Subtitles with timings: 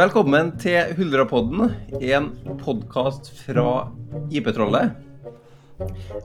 [0.00, 1.70] Velkommen til Huldrapodden,
[2.00, 3.92] en podkast fra
[4.32, 5.09] IP-trollet.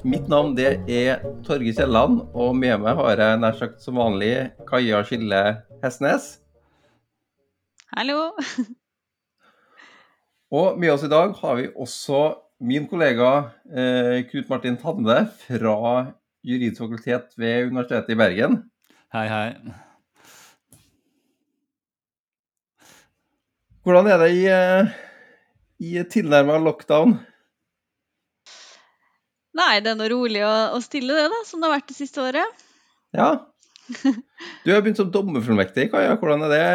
[0.04, 4.52] Mitt navn det er Torge Kielland, og med meg har jeg nær sagt som vanlig
[4.68, 5.42] Kaja Skille
[5.84, 6.40] Hestnes.
[7.96, 8.34] Hallo.
[10.56, 12.20] Og med oss i dag har vi også
[12.64, 13.30] min kollega
[13.72, 15.78] eh, Knut Martin Tande fra
[16.46, 18.60] juridisk fakultet ved Universitetet i Bergen.
[19.16, 19.50] Hei, hei.
[23.86, 24.94] Hvordan er det i, eh,
[25.80, 27.18] i tilnærma lockdown?
[29.56, 31.98] Nei, det er noe rolig og, og stille, det, da, som det har vært det
[31.98, 32.66] siste året.
[33.16, 33.30] Ja.
[34.66, 36.18] Du har begynt som dommerfullmektig, Kaja.
[36.20, 36.68] Hvordan er det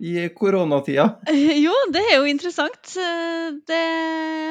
[0.00, 1.04] i koronatida?
[1.64, 2.94] Jo, det er jo interessant.
[3.68, 3.80] Det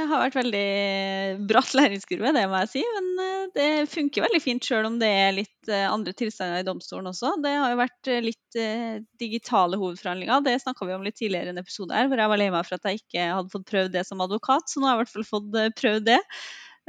[0.10, 2.84] har vært veldig bratt læringskurve, det må jeg si.
[2.96, 6.68] Men eh, det funker veldig fint sjøl om det er litt eh, andre tilstander i
[6.68, 7.36] domstolen også.
[7.44, 8.60] Det har jo vært eh, litt
[9.22, 10.46] digitale hovedforhandlinger.
[10.46, 12.66] Det snakka vi om litt tidligere i en episode her, hvor jeg var lei meg
[12.66, 14.70] for at jeg ikke hadde fått prøvd det som advokat.
[14.70, 16.24] Så nå har jeg i hvert fall fått prøvd det.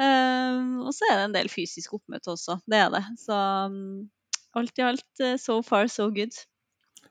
[0.00, 2.56] Og så er det en del fysisk oppmøte også.
[2.70, 3.02] Det er det.
[3.20, 3.36] Så
[3.68, 4.08] um,
[4.56, 6.32] alt i alt so far so good.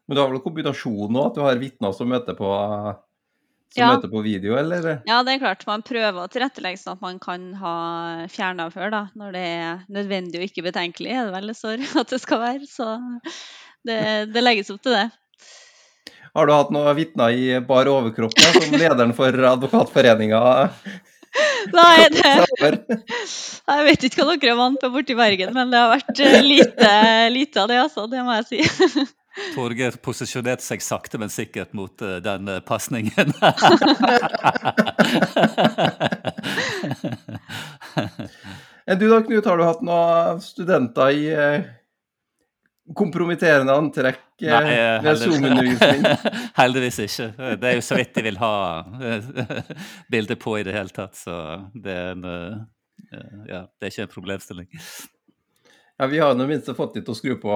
[0.09, 2.49] Men du har vel kombinasjon nå, at du har vitner som møter på
[3.69, 3.91] som Ja.
[3.93, 5.03] møter på video, eller?
[5.05, 5.65] Ja, det er klart.
[5.69, 7.73] Man prøver å tilrettelegge sånn at man kan ha
[8.33, 12.21] fjernavhør da, når det er nødvendig og ikke betenkelig, er det vel sår at det
[12.23, 12.65] skal være.
[12.65, 12.87] Så
[13.85, 13.99] det,
[14.33, 15.05] det legges opp til det.
[16.33, 20.41] Har du hatt noen vitner i bar overkropp som lederen for Advokatforeninga?
[21.77, 25.93] Nei, det, jeg vet ikke hva dere er vant med borti Bergen, men det har
[25.93, 26.91] vært eh, lite,
[27.33, 28.07] lite av det, altså.
[28.09, 28.59] Det må jeg si.
[29.53, 33.33] Torgeir posisjonerte seg sakte, men sikkert mot eh, den uh, pasningen.
[38.89, 41.67] Du da, Knut, har du hatt noen studenter i eh,
[42.97, 46.05] kompromitterende antrekk eh, Nei, eh, ved Zoom-undervisning?
[46.61, 47.27] Heldigvis ikke.
[47.61, 48.51] Det er jo så vidt de vil ha
[49.03, 49.29] eh,
[50.13, 51.35] bilde på i det hele tatt, så
[51.75, 52.27] det er en
[53.49, 54.67] Ja, det er ikke en problemstilling.
[55.99, 57.55] Ja, vi har i det minste fått de til å skru på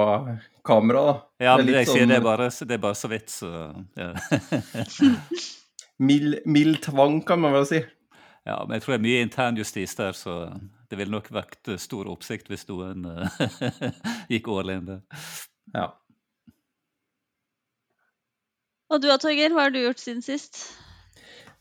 [0.68, 1.14] kamera, da.
[1.46, 3.52] Ja, men det, jeg sier det er sånn- bare, det er bare så vidt, så
[3.96, 4.10] ja.
[6.04, 7.80] Mild, mild tvang, kan man vel si.
[8.48, 8.58] ja.
[8.68, 10.34] Men jeg tror det er mye internjustis der, så
[10.94, 13.60] det ville nok vært stor oppsikt hvis noen eh,
[14.36, 15.00] gikk all in der.
[15.74, 15.88] Ja.
[18.94, 20.60] Og du da, Torgeir, hva har du gjort siden sist?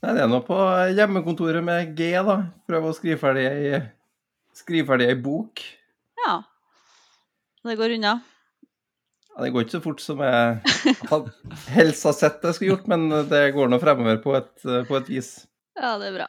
[0.03, 0.59] Nei, det er nå på
[0.93, 2.35] hjemmekontoret med G, da.
[2.69, 3.81] Prøve å skrive ferdig ei,
[4.59, 5.63] skrive ferdig ei bok.
[6.27, 6.43] Ja.
[7.65, 8.19] Det går unna.
[9.31, 12.91] Ja, det går ikke så fort som jeg hadde helst har sett det skulle gjort,
[12.93, 15.33] men det går nå fremover på et, på et vis.
[15.79, 16.29] Ja, det er bra.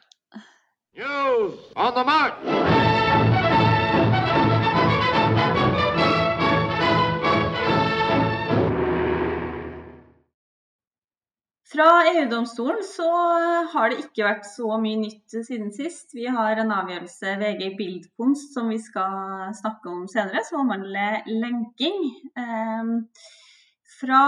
[0.96, 2.34] News on the march!
[11.74, 13.08] Fra EU-domstolen så
[13.72, 16.12] har det ikke vært så mye nytt siden sist.
[16.14, 21.98] Vi har en avgjørelse VG Bildkunst som vi skal snakke om senere, som omhandler lenking.
[22.38, 22.93] Ehm,
[24.04, 24.24] Fra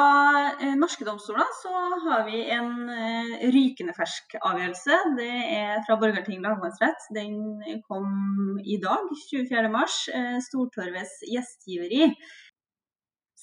[0.63, 1.73] eh, norske domstoler så
[2.07, 5.01] har vi en eh, rykende fersk avgjørelse.
[5.19, 7.11] Det er fra Borgarting lagmannsrett.
[7.13, 10.41] Den kom i dag, 24.3.
[10.47, 12.09] Stortorvets gjestgiveri.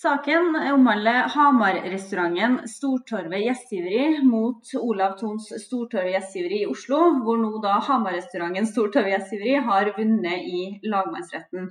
[0.03, 7.77] Saken omhandler Hamar-restauranten Stortorvet gjestgiveri mot Olav Thons Stortorvet gjestgiveri i Oslo, hvor nå da
[7.91, 11.69] Hamar-restauranten Stortorvet gjestgiveri har vunnet i lagmannsretten.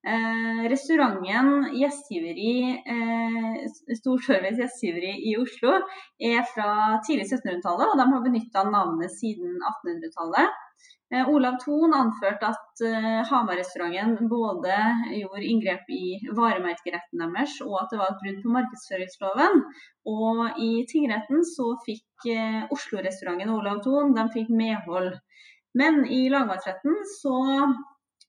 [0.00, 2.54] Eh, restauranten gjestgiveri,
[2.94, 9.58] eh, Stortorvets gjestgiveri i Oslo er fra tidlig 1700-tallet, og de har benytta navnet siden
[9.60, 10.56] 1800-tallet.
[11.12, 14.76] Eh, Olav Thon anførte at eh, Hamar-restauranten både
[15.18, 16.04] gjorde inngrep i
[16.38, 19.64] varemerkeretten deres, og at det var et brudd på markedsføringsloven.
[20.14, 25.12] Og i tingretten så fikk eh, Oslo-restauranten og Olav Thon de fikk medhold.
[25.76, 27.36] Men i lagmannsretten så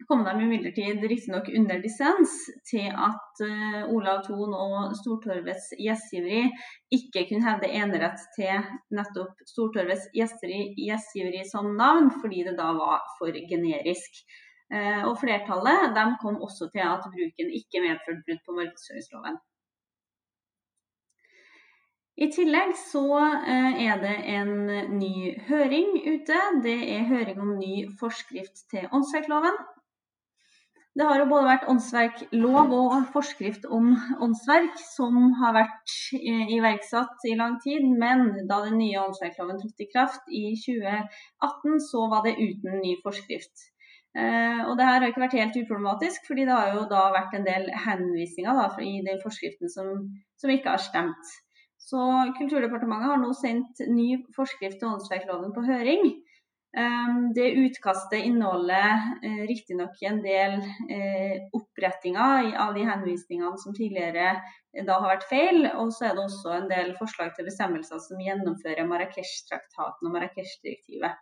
[0.08, 2.34] kom de imidlertid riktignok under dissens
[2.70, 6.46] til at uh, Olav Thon og Stortorvets gjestgiveri
[6.98, 8.66] ikke kunne hevde enerett til
[8.96, 14.24] nettopp Stortorvets gjestgiveri, som navn, fordi det da var for generisk.
[14.72, 19.42] Uh, og flertallet de kom også til at bruken ikke medførte brudd på markedsføringsloven.
[22.22, 24.52] I tillegg så eh, er det en
[25.00, 26.40] ny høring ute.
[26.62, 29.56] Det er høring om ny forskrift til åndsverkloven.
[30.92, 33.94] Det har jo både vært åndsverklov og forskrift om
[34.26, 39.92] åndsverk som har vært iverksatt i lang tid, men da den nye åndsverkloven trådte i
[39.94, 43.70] kraft i 2018, så var det uten ny forskrift.
[44.12, 47.38] Eh, og det her har ikke vært helt uproblematisk, fordi det har jo da vært
[47.38, 49.94] en del henvisninger da, i den forskriften som,
[50.44, 51.32] som ikke har stemt.
[51.82, 52.04] Så
[52.36, 56.04] Kulturdepartementet har nå sendt ny forskrift til åndsverkloven på høring.
[56.78, 58.92] Ehm, det utkastet inneholder
[59.24, 60.54] eh, riktignok en del
[60.96, 66.16] eh, opprettinger av de henvisningene som tidligere eh, da har vært feil, og så er
[66.16, 71.20] det også en del forslag til bestemmelser som gjennomfører Marrakech-traktaten og Marrakech-direktivet.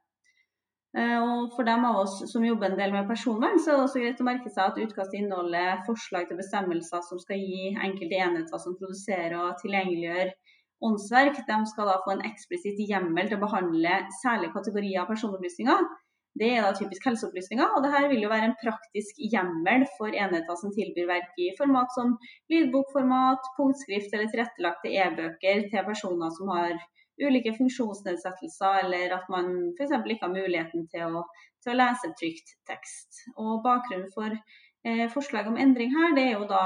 [0.99, 3.99] Og For dem av oss som jobber en del med personvern, så er det også
[4.01, 8.63] greit å merke seg at utkastet inneholder forslag til bestemmelser som skal gi enkelte enheter
[8.63, 10.31] som produserer og tilgjengeliggjør
[10.85, 15.89] åndsverk de skal da få en eksplisitt hjemmel til å behandle særlige kategorier av personopplysninger.
[16.39, 20.59] Det er da typisk helseopplysninger, og dette vil jo være en praktisk hjemmel for enheter
[20.61, 22.13] som tilbyr verk i format som
[22.53, 26.77] lydbokformat, punktskrift eller tilrettelagte e-bøker til personer som har
[27.19, 29.91] ulike funksjonsnedsettelser, eller at man f.eks.
[29.97, 31.25] ikke har muligheten til å,
[31.63, 33.25] til å lese trygt tekst.
[33.35, 36.63] Og Bakgrunnen for eh, forslaget om endring her, det er jo da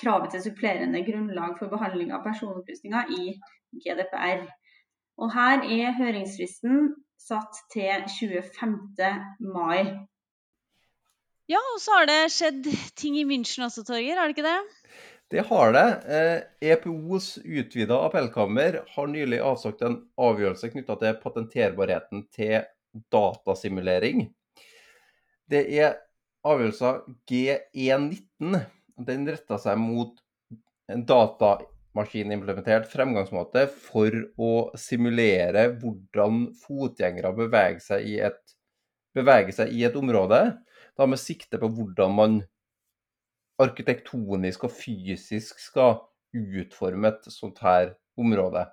[0.00, 3.34] kravet til supplerende grunnlag for behandling av personopplysninger i
[3.84, 4.44] GDPR.
[5.20, 8.82] Og her er høringsfristen satt til 25.
[9.40, 9.94] mai.
[11.50, 14.60] Ja, og så har det skjedd ting i München også, Torger, har det ikke det?
[15.32, 15.88] Det har det.
[16.60, 22.64] EPOs eh, e utvida appellkammer har nylig avsagt en avgjørelse knytta til patenterbarheten til
[23.12, 24.28] datasimulering.
[25.50, 25.98] Det er
[26.44, 28.60] avgjørelser G119
[28.96, 30.18] den retta seg mot
[30.92, 38.40] en datamaskinimplementert fremgangsmåte for å simulere hvordan fotgjengere beveger seg i et,
[39.16, 40.40] beveger seg i et område.
[40.94, 42.38] Da med sikte på hvordan man
[43.62, 45.98] arkitektonisk og fysisk skal
[46.34, 48.64] utforme et sånt her område.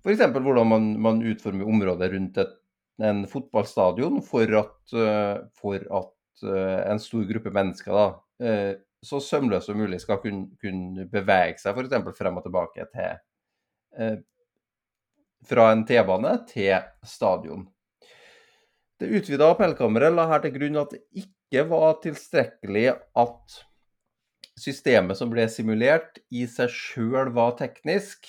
[0.00, 0.22] F.eks.
[0.32, 2.52] hvordan man, man, utformer området rundt et,
[3.04, 4.94] en fotballstadion for at,
[5.58, 8.25] for at eh, en stor gruppe mennesker da, Eh,
[9.06, 12.18] så sømløst som mulig skal kunne, kunne bevege seg f.eks.
[12.18, 13.18] frem og tilbake til
[13.98, 14.18] eh,
[15.46, 16.74] fra en T-bane til
[17.06, 17.66] stadion.
[18.96, 23.58] Det utvida appellkammeret la her til grunn at det ikke var tilstrekkelig at
[24.56, 28.24] systemet som ble simulert i seg sjøl var teknisk,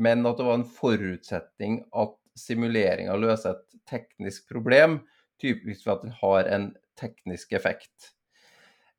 [0.00, 5.02] men at det var en forutsetning at simuleringa løser et teknisk problem,
[5.38, 8.14] typisk ved at den har en teknisk effekt.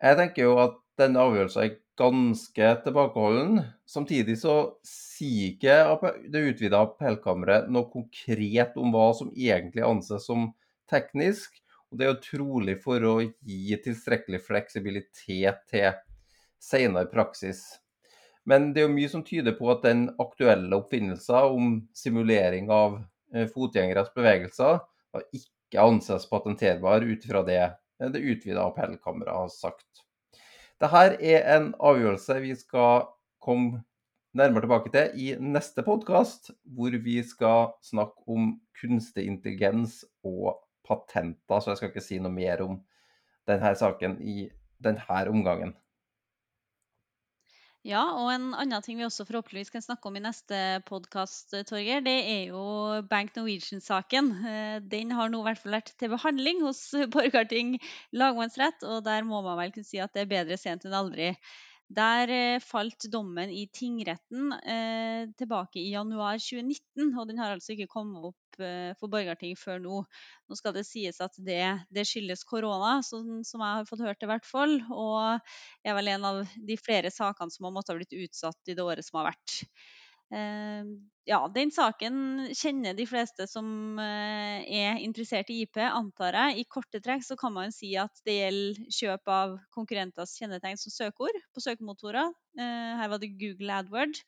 [0.05, 3.61] Jeg tenker jo at denne avgjørelsen er ganske tilbakeholden.
[3.89, 4.55] Samtidig så
[4.85, 10.51] sier ikke det utvida appellkammeret noe konkret om hva som egentlig anses som
[10.91, 11.57] teknisk.
[11.89, 15.97] Og det er jo trolig for å gi tilstrekkelig fleksibilitet til
[16.61, 17.63] senere praksis.
[18.45, 22.99] Men det er jo mye som tyder på at den aktuelle oppfinnelsen om simulering av
[23.33, 24.83] eh, fotgjengeres bevegelser
[25.33, 27.63] ikke anses patenterbar ut fra det
[27.99, 30.03] det utvida appellkammeret har sagt.
[30.81, 33.05] Dette er en avgjørelse vi skal
[33.43, 33.83] komme
[34.35, 41.61] nærmere tilbake til i neste podkast, hvor vi skal snakke om kunstig intelligens og patenter.
[41.61, 42.81] Så jeg skal ikke si noe mer om
[43.47, 44.49] denne saken i
[44.83, 45.71] denne omgangen.
[47.85, 51.99] Ja, og en annen ting vi også forhåpentligvis kan snakke om i neste podkast, Torgeir,
[52.01, 52.63] det er jo
[53.11, 54.31] Bank Norwegian-saken.
[54.49, 56.81] Eh, den har nå i hvert fall vært til behandling hos
[57.13, 57.75] Borgarting
[58.09, 61.29] lagmannsrett, og der må man vel kunne si at det er bedre sent enn aldri.
[61.93, 67.75] Der eh, falt dommen i tingretten eh, tilbake i januar 2019, og den har altså
[67.75, 69.99] ikke kommet opp eh, for Borgarting før nå.
[70.49, 71.61] Nå skal det sies at det,
[71.93, 74.79] det skyldes korona, som, som, jeg har fått hørt i hvert fall.
[74.89, 75.45] Og
[75.85, 78.85] er vel en av de flere sakene som har måttet ha blitt utsatt i det
[78.85, 79.59] året som har vært.
[80.33, 82.17] Ehm, ja, den saken
[82.57, 86.61] kjenner de fleste som eh, er interessert i IP, antar jeg.
[86.61, 90.93] I korte trekk så kan man si at det gjelder kjøp av konkurrenters kjennetegn som
[90.93, 92.33] søkeord på søkemotorer.
[92.57, 94.21] Eh, her var det Google AdWord.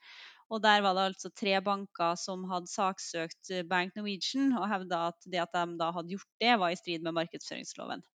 [0.48, 5.27] Og der var det altså tre banker som hadde saksøkt Bank Norwegian og hevda at
[5.27, 8.06] det at de da hadde gjort det, var i strid med markedsføringsloven.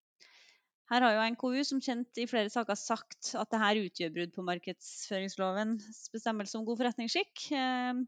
[0.91, 4.33] Her har jo NKU som kjent i flere saker sagt at det her utgjør brudd
[4.35, 7.45] på markedsføringslovens bestemmelse om god forretningsskikk.
[7.57, 8.03] Ehm,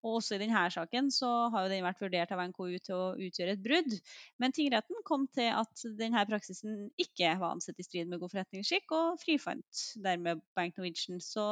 [0.00, 3.10] og også i denne saken så har jo den vært vurdert av NKU til å
[3.26, 3.98] utgjøre et brudd.
[4.40, 8.88] Men tingretten kom til at denne praksisen ikke var ansett i strid med god forretningsskikk,
[8.96, 11.20] og frifant dermed Bank Norwegian.
[11.20, 11.44] Så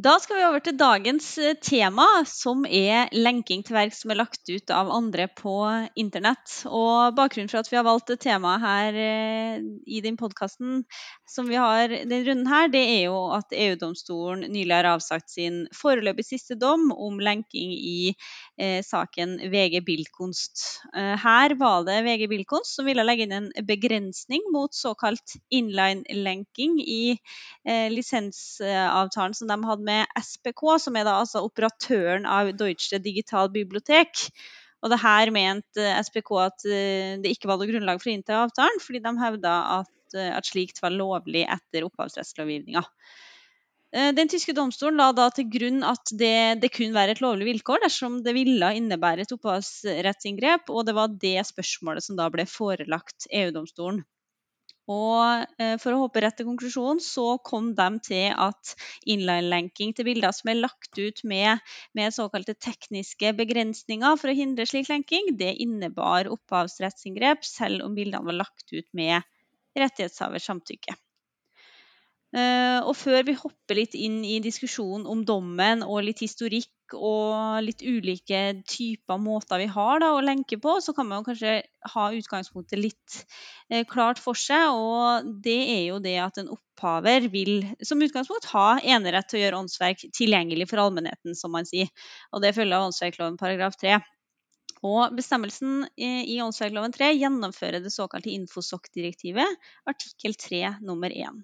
[0.00, 4.16] Da skal vi over til dagens eh, tema, som er lenking til verk som er
[4.16, 5.52] lagt ut av andre på
[6.00, 6.54] internett.
[6.64, 10.86] Og Bakgrunnen for at vi har valgt temaet her eh, i den podkasten
[11.28, 15.66] som vi har denne runden her, det er jo at EU-domstolen nylig har avsagt sin
[15.76, 18.14] foreløpig siste dom om lenking i
[18.56, 20.64] eh, saken VG Bildkunst.
[20.94, 26.80] Eh, her var det VG Bildkunst som ville legge inn en begrensning mot såkalt inline-lenking
[26.80, 33.00] i eh, lisensavtalen som de hadde med SPK, som er da altså operatøren av Deutsche
[33.02, 34.28] Digital Bibliotek.
[34.80, 38.44] Og det her mente SPK at eh, det ikke var noe grunnlag for å innta
[38.46, 42.84] avtalen, fordi de hevda at, eh, at slikt var lovlig etter opphavsrettslovgivninga.
[43.92, 47.48] Eh, den tyske domstolen la da til grunn at det, det kunne være et lovlig
[47.50, 52.46] vilkår dersom det ville innebære et opphavsrettsinngrep, og det var det spørsmålet som da ble
[52.48, 54.04] forelagt EU-domstolen.
[54.90, 58.72] Og eh, for å hoppe rett til konklusjonen, så kom de til at
[59.04, 61.60] inline-lenking til bilder som er lagt ut med,
[61.98, 68.26] med, såkalte tekniske begrensninger for å hindre slik lenking, det innebar opphavsrettsinngrep, selv om bildene
[68.26, 69.22] var lagt ut med
[69.78, 70.96] rettighetshavers samtykke.
[72.30, 77.58] Uh, og før vi hopper litt inn i diskusjonen om dommen og litt historikk og
[77.66, 81.56] litt ulike typer måter vi har da, å lenke på, så kan man kanskje
[81.94, 83.18] ha utgangspunktet litt
[83.72, 84.70] uh, klart for seg.
[84.70, 89.44] Og det er jo det at en opphaver vil som utgangspunkt ha enerett til å
[89.44, 91.90] gjøre åndsverk tilgjengelig for allmennheten, som man sier.
[92.30, 93.98] Og det følger av åndsverkloven paragraf 3.
[94.86, 99.58] Og bestemmelsen i åndsverkloven 3 gjennomfører det såkalte Infosok-direktivet,
[99.90, 101.42] artikkel 3 nummer 1.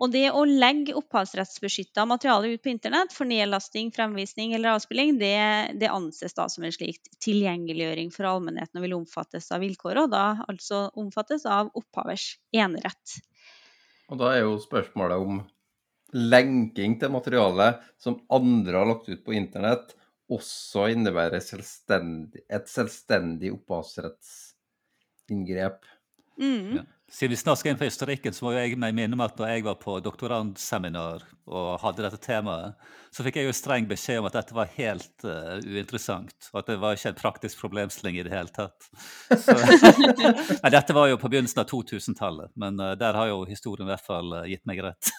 [0.00, 5.36] Og det å legge opphavsrettsbeskytta materiale ut på internett for nedlasting, fremvisning eller avspilling, det,
[5.76, 10.10] det anses da som en slik tilgjengeliggjøring for allmennheten og vil omfattes av vilkåret, og
[10.14, 13.20] da altså omfattes av opphavers enerett.
[14.08, 15.42] Og da er jo spørsmålet om
[16.16, 19.92] lenking til materiale som andre har lagt ut på internett,
[20.30, 25.84] også innebærer selvstendig, et selvstendig opphavsrettsinngrep.
[26.40, 26.76] Mm.
[26.78, 26.82] Ja.
[27.10, 29.48] Siden vi snart skal inn på historikken, så må jeg meg minne om at når
[29.50, 32.76] jeg var på doktorandseminar og hadde dette temaet,
[33.10, 36.36] så fikk jeg jo streng beskjed om at dette var helt uh, uinteressant.
[36.52, 38.86] Og at det var ikke en praktisk problemstilling i det hele tatt.
[39.26, 39.56] Så,
[40.62, 43.90] nei, dette var jo på begynnelsen av 2000-tallet, men uh, der har jo historien i
[43.90, 45.10] hvert fall uh, gitt meg rett.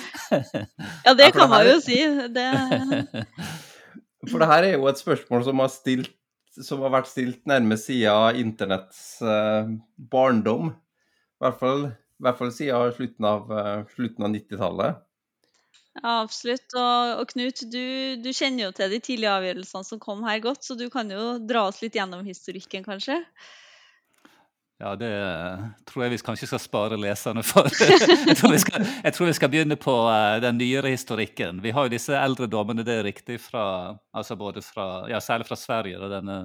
[1.04, 2.00] ja, det kan man jo si.
[2.32, 2.48] Det...
[4.30, 6.16] For det her er jo et spørsmål som har stilt
[6.58, 9.70] som har vært stilt nærmest siden internetts eh,
[10.12, 10.72] barndom.
[10.72, 14.98] I hvert fall, i hvert fall siden slutten av, uh, av 90-tallet.
[15.98, 16.66] Ja, absolutt.
[16.78, 17.84] Og, og Knut, du,
[18.22, 21.38] du, kjenner jo til de tidlige avgjørelsene som kom her godt, så du kan jo
[21.42, 23.18] dra oss litt gjennom historikken, kanskje?
[24.80, 25.12] Ja, det
[25.84, 27.68] tror jeg vi kanskje skal spare leserne for.
[28.30, 31.60] jeg, tror skal, tror vi skal begynne på uh, den nyere historikken.
[31.60, 33.64] Vi har jo disse eldre dommene, det er riktig, fra,
[34.16, 36.38] altså både fra, ja, særlig fra Sverige, og denne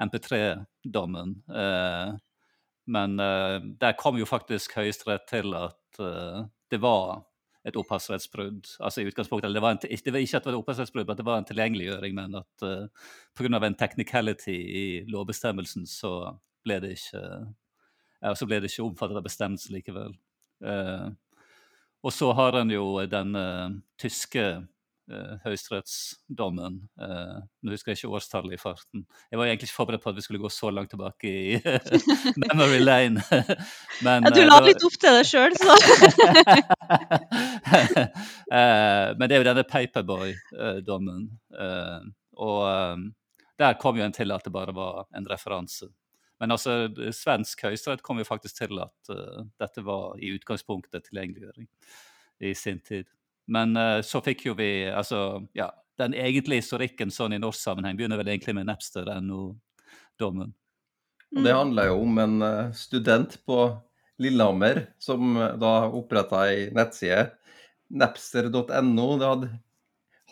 [0.00, 1.36] MP3-dommen.
[1.52, 2.16] Uh,
[2.86, 5.98] men der kom jo faktisk Høyesterett til at
[6.70, 7.24] det var
[7.66, 8.68] et opphavsrettsbrudd.
[8.78, 11.18] Altså i utgangspunktet, det var, en, det var ikke at det var et opphavsrettsbrudd, men
[11.18, 12.14] det var en tilgjengeliggjøring.
[12.14, 13.58] Men at uh, pga.
[13.58, 16.12] en technicality i lovbestemmelsen så
[16.66, 17.22] ble det ikke
[18.22, 20.16] ja, så ble det ikke omfattet av bestemmelsen likevel.
[20.64, 21.06] Eh,
[22.06, 26.76] og så har en jo den uh, tyske eh, høyesterettsdommen.
[27.02, 29.02] Eh, nå husker jeg ikke årstallet i farten.
[29.32, 31.58] Jeg var egentlig ikke forberedt på at vi skulle gå så langt tilbake i
[32.44, 33.24] memory lane.
[34.06, 35.74] Men, ja, du la litt opp til det sjøl, så.
[39.16, 41.22] men det er jo denne Paperboy-dommen.
[42.36, 42.60] og
[43.58, 45.88] der kom jo en til at det bare var en referanse.
[46.40, 51.68] Men altså, svensk høyesterett kom jo faktisk til at uh, dette var i utgangspunktet tilgjengeliggjøring
[52.44, 53.08] i sin tid.
[53.48, 57.96] Men uh, så fikk jo vi altså, ja, Den egentlige historikken sånn i norsk sammenheng
[57.96, 60.50] begynner vel egentlig med Napster-dommen.
[61.36, 63.60] Og Det handler jo om en uh, student på
[64.20, 67.30] Lillehammer som da oppretta ei nettside,
[67.92, 69.08] napster.no.
[69.20, 69.48] Det hadde,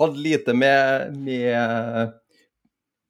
[0.01, 2.13] hadde lite med, med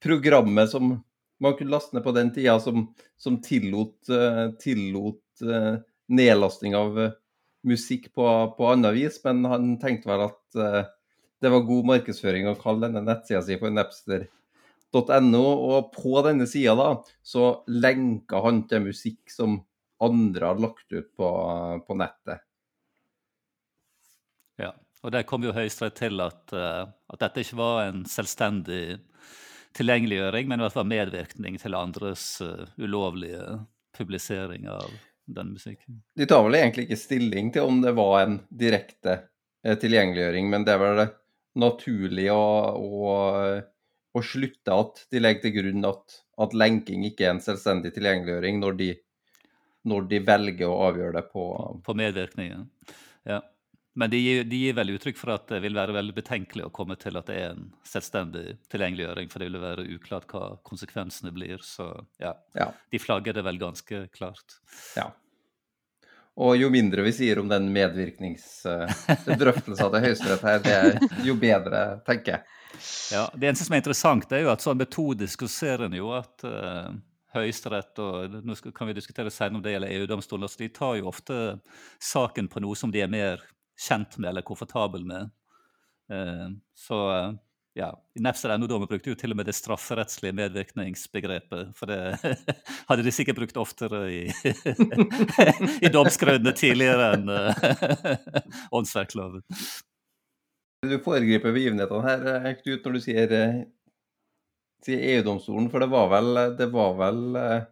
[0.03, 0.97] programmet som
[1.39, 2.87] man kunne laste ned på den tida som,
[3.17, 7.11] som tillot, uh, tillot uh, nedlasting av uh,
[7.65, 10.57] musikk på, på annet vis, men han tenkte vel at
[11.41, 15.41] det var god markedsføring å kalle denne nettsida si for napster.no.
[15.41, 16.89] Og på denne sida da,
[17.25, 19.57] så lenka han til musikk som
[20.05, 21.31] andre hadde lagt ut på,
[21.89, 22.45] på nettet.
[24.61, 29.01] Ja, og der kom jo Høyesterett til at, at dette ikke var en selvstendig
[29.75, 33.59] tilgjengeliggjøring, men i hvert fall medvirkning til andres uh, ulovlige
[33.97, 34.89] publisering av
[35.27, 36.01] den musikken.
[36.17, 39.15] De tar vel egentlig ikke stilling til om det var en direkte
[39.65, 41.01] eh, tilgjengeliggjøring, men det er vel
[41.63, 42.43] naturlig å,
[42.77, 43.15] å,
[44.13, 48.61] å slutte at de legger til grunn at, at lenking ikke er en selvstendig tilgjengeliggjøring,
[48.61, 48.91] når de,
[49.89, 51.49] når de velger å avgjøre det på
[51.87, 52.69] På medvirkningen.
[53.31, 53.41] Ja.
[53.95, 56.73] Men de gir, de gir vel uttrykk for at det vil være veldig betenkelig å
[56.75, 61.31] komme til at det er en selvstendig tilgjengeliggjøring, for det vil være uklart hva konsekvensene
[61.35, 61.59] blir.
[61.63, 61.87] Så
[62.19, 62.73] ja, Ja.
[62.91, 64.59] de flagger det vel ganske klart.
[64.97, 65.13] ja.
[66.37, 72.01] Og jo mindre vi sier om den medvirkningsdrøftelsen til Høyesterett her, det er jo bedre,
[72.07, 72.43] tenker jeg.
[73.15, 75.95] Ja, Det eneste som er interessant, det er jo at sånn metodisk så ser en
[75.95, 76.91] jo at uh,
[77.37, 80.97] Høyesterett og nå skal, kan vi diskutere senere om det gjelder EU-domstolen, altså de tar
[80.99, 81.39] jo ofte
[82.03, 83.39] saken på noe som de er mer
[83.81, 85.33] kjent med eller komfortabel med.
[86.13, 87.33] Eh, så eh,
[87.75, 91.73] ja, I Napster.no-dommen brukte jo til og med det strafferettslige medvirkningsbegrepet.
[91.75, 92.37] For det
[92.89, 94.21] hadde de sikkert brukt oftere i,
[95.87, 98.07] i domskrønene tidligere enn uh,
[98.79, 99.43] åndsverkloven.
[100.85, 103.61] Du foregriper begivenhetene her, eh, Knut, når du sier, eh,
[104.85, 105.71] sier EU-domstolen.
[105.73, 107.69] For det var vel, det var vel eh,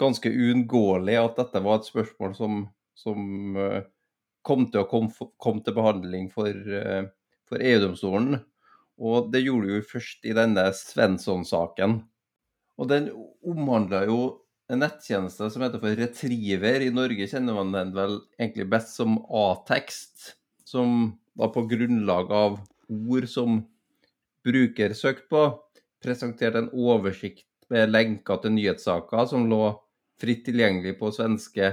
[0.00, 2.62] ganske uunngåelig at dette var et spørsmål som,
[2.98, 3.84] som eh,
[4.44, 7.06] kom til å komme kom til behandling for, eh,
[7.48, 8.40] for EU-domstolen.
[9.00, 12.02] Og det gjorde jo først i denne Svensson-saken.
[12.78, 13.10] Og den
[13.42, 14.18] omhandla jo
[14.70, 16.84] en nettjeneste som heter for Retriever.
[16.84, 20.34] I Norge kjenner man den vel egentlig best som A-tekst.
[20.64, 23.62] Som da på grunnlag av ord som
[24.44, 25.44] bruker søkte på,
[26.04, 29.62] presenterte en oversikt med lenker til nyhetssaker som lå
[30.20, 31.72] fritt tilgjengelig på svenske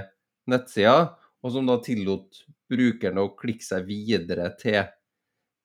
[0.50, 1.12] nettsider,
[1.42, 4.82] og som da tillot brukerne å klikke seg videre til,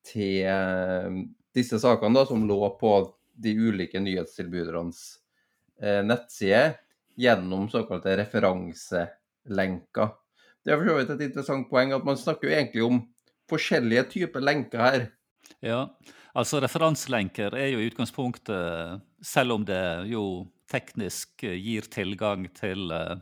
[0.07, 1.21] til eh,
[1.55, 2.93] disse sakene da, som lå på
[3.37, 5.01] de ulike nyhetstilbydernes
[5.81, 6.77] eh, nettsider
[7.17, 10.15] gjennom såkalte referanselenker.
[10.65, 12.99] Det er for så vidt et interessant poeng at man snakker jo egentlig om
[13.49, 15.07] forskjellige typer lenker her.
[15.63, 15.79] Ja,
[16.37, 19.81] altså referanselenker er jo i utgangspunktet, selv om det
[20.11, 23.15] jo teknisk gir tilgang til uh,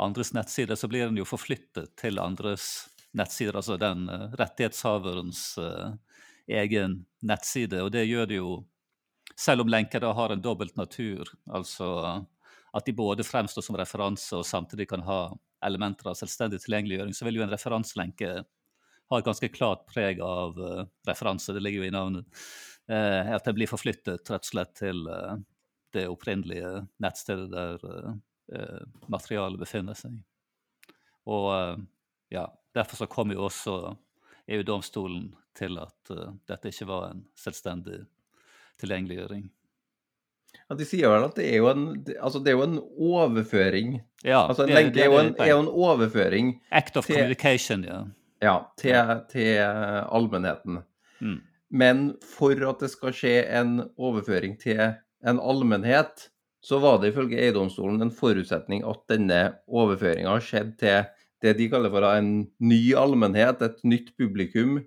[0.00, 5.94] andres nettsider, så blir den jo forflyttet til andres nettsider, altså den uh, rettighetshaverens uh,
[6.50, 7.82] egen nettside.
[7.84, 8.52] Og det gjør det jo
[9.38, 11.90] selv om lenker da har en dobbelt natur, altså
[12.76, 15.20] at de både fremstår som referanse og samtidig kan ha
[15.66, 18.32] elementer av selvstendig tilgjengeliggjøring, så vil jo en referanselenke
[19.10, 21.52] ha et ganske klart preg av uh, referanse.
[21.52, 22.42] Det ligger jo i navnet.
[22.90, 25.34] Uh, at det blir forflyttet rett og slett til uh,
[25.94, 28.18] det opprinnelige nettstedet der
[29.10, 30.16] materialet befinner seg.
[31.30, 31.50] Og
[32.30, 32.44] ja,
[32.76, 33.96] derfor så kom jo også
[34.50, 36.12] EU-domstolen til at
[36.48, 38.04] dette ikke var en selvstendig
[38.80, 39.48] tilgjengeliggjøring.
[40.68, 41.84] Ja, De sier vel at det er jo en,
[42.18, 44.00] altså det er jo en overføring.
[44.26, 47.06] Ja, altså En det- lenke er, jo en, det er jo en overføring Act of
[47.06, 48.00] til- communication, ja.
[48.42, 48.94] ja, til,
[49.30, 50.82] til allmennheten.
[51.20, 51.38] Mm.
[51.70, 56.30] Men for at det skal skje en overføring til en allmennhet,
[56.62, 61.04] så var det ifølge EU-domstolen en forutsetning at denne overføringa skjedde til
[61.42, 64.78] det de kaller for en ny allmennhet, et nytt publikum,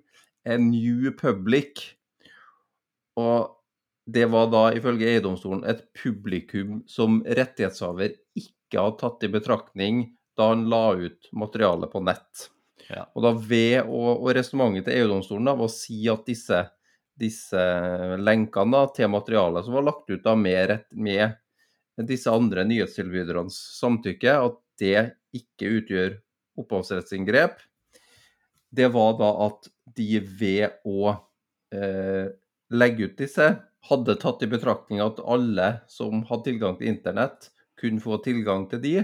[0.46, 1.82] en new public.
[3.18, 3.50] Og
[4.06, 10.02] det var da ifølge EU-domstolen et publikum som rettighetshaver ikke hadde tatt i betraktning
[10.36, 12.48] da han la ut materialet på nett.
[12.90, 13.06] Ja.
[13.14, 16.58] Og da ved og, og resonnementet til EU-domstolen var å si at disse,
[17.16, 17.64] disse
[18.20, 23.56] lenkene da, til materialet som var lagt ut da, med, rett, med disse andre nyhetstilbydernes
[23.78, 24.98] samtykke, at det
[25.34, 26.18] ikke utgjør
[26.60, 27.58] opphavsrettsinngrep,
[28.74, 31.12] det var da at de ved å
[31.74, 32.32] eh,
[32.74, 33.50] legge ut disse,
[33.84, 38.80] hadde tatt i betraktning at alle som hadde tilgang til internett, kunne få tilgang til
[38.82, 38.94] de,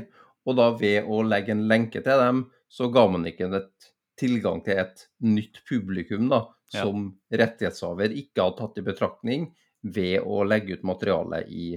[0.49, 4.63] og da ved å legge en lenke til dem, så ga man ikke et tilgang
[4.65, 6.85] til et nytt publikum da, Ja.
[6.85, 9.49] som rettighetshaver ikke hadde tatt i betraktning
[9.83, 11.73] ved å legge ut materialet i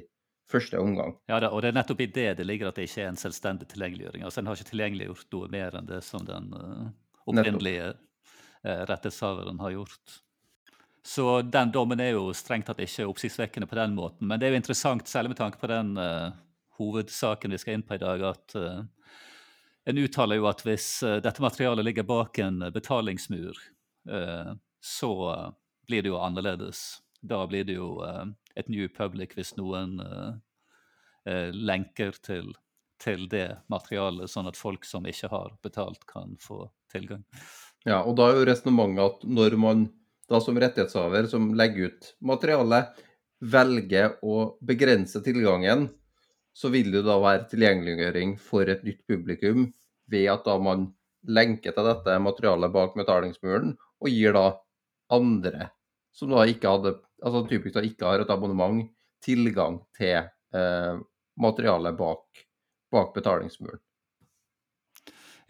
[0.54, 1.16] første omgang.
[1.30, 3.20] Ja, da, og det er nettopp i det det ligger at det ikke er en
[3.20, 4.26] selvstendig tilgjengeliggjøring.
[4.26, 6.92] Altså En har ikke tilgjengeliggjort noe mer enn det som den uh,
[7.26, 10.20] opprinnelige uh, rettighetshaveren har gjort.
[11.04, 14.28] Så den dommen er jo strengt tatt ikke oppsiktsvekkende på den måten.
[14.30, 16.32] Men det er jo interessant, særlig med tanke på den uh,
[16.80, 18.56] hovedsaken vi skal inn på i dag, at
[19.84, 20.88] en uttaler jo at hvis
[21.22, 23.60] dette materialet ligger bak en betalingsmur,
[24.82, 25.12] så
[25.86, 27.04] blir det jo annerledes.
[27.24, 28.26] Da blir det jo uh,
[28.60, 30.36] et new public hvis noen uh,
[31.30, 32.52] uh, lenker til,
[33.00, 37.24] til det materialet, sånn at folk som ikke har betalt, kan få tilgang.
[37.88, 39.88] Ja, og da er jo resonnementet at når man
[40.32, 42.92] da som rettighetshaver som legger ut materialet,
[43.44, 45.90] velger å begrense tilgangen,
[46.56, 49.66] så vil det da være tilgjengeliggjøring for et nytt publikum
[50.12, 50.92] ved at da man
[51.24, 54.48] lenker til dette materialet bak betalingsmuren, og gir da
[55.14, 55.70] andre
[56.14, 58.84] som da ikke hadde, altså typisk da ikke har et abonnement,
[59.24, 61.02] tilgang til eh,
[61.40, 62.44] materialet bak,
[62.92, 63.82] bak betalingsmuren.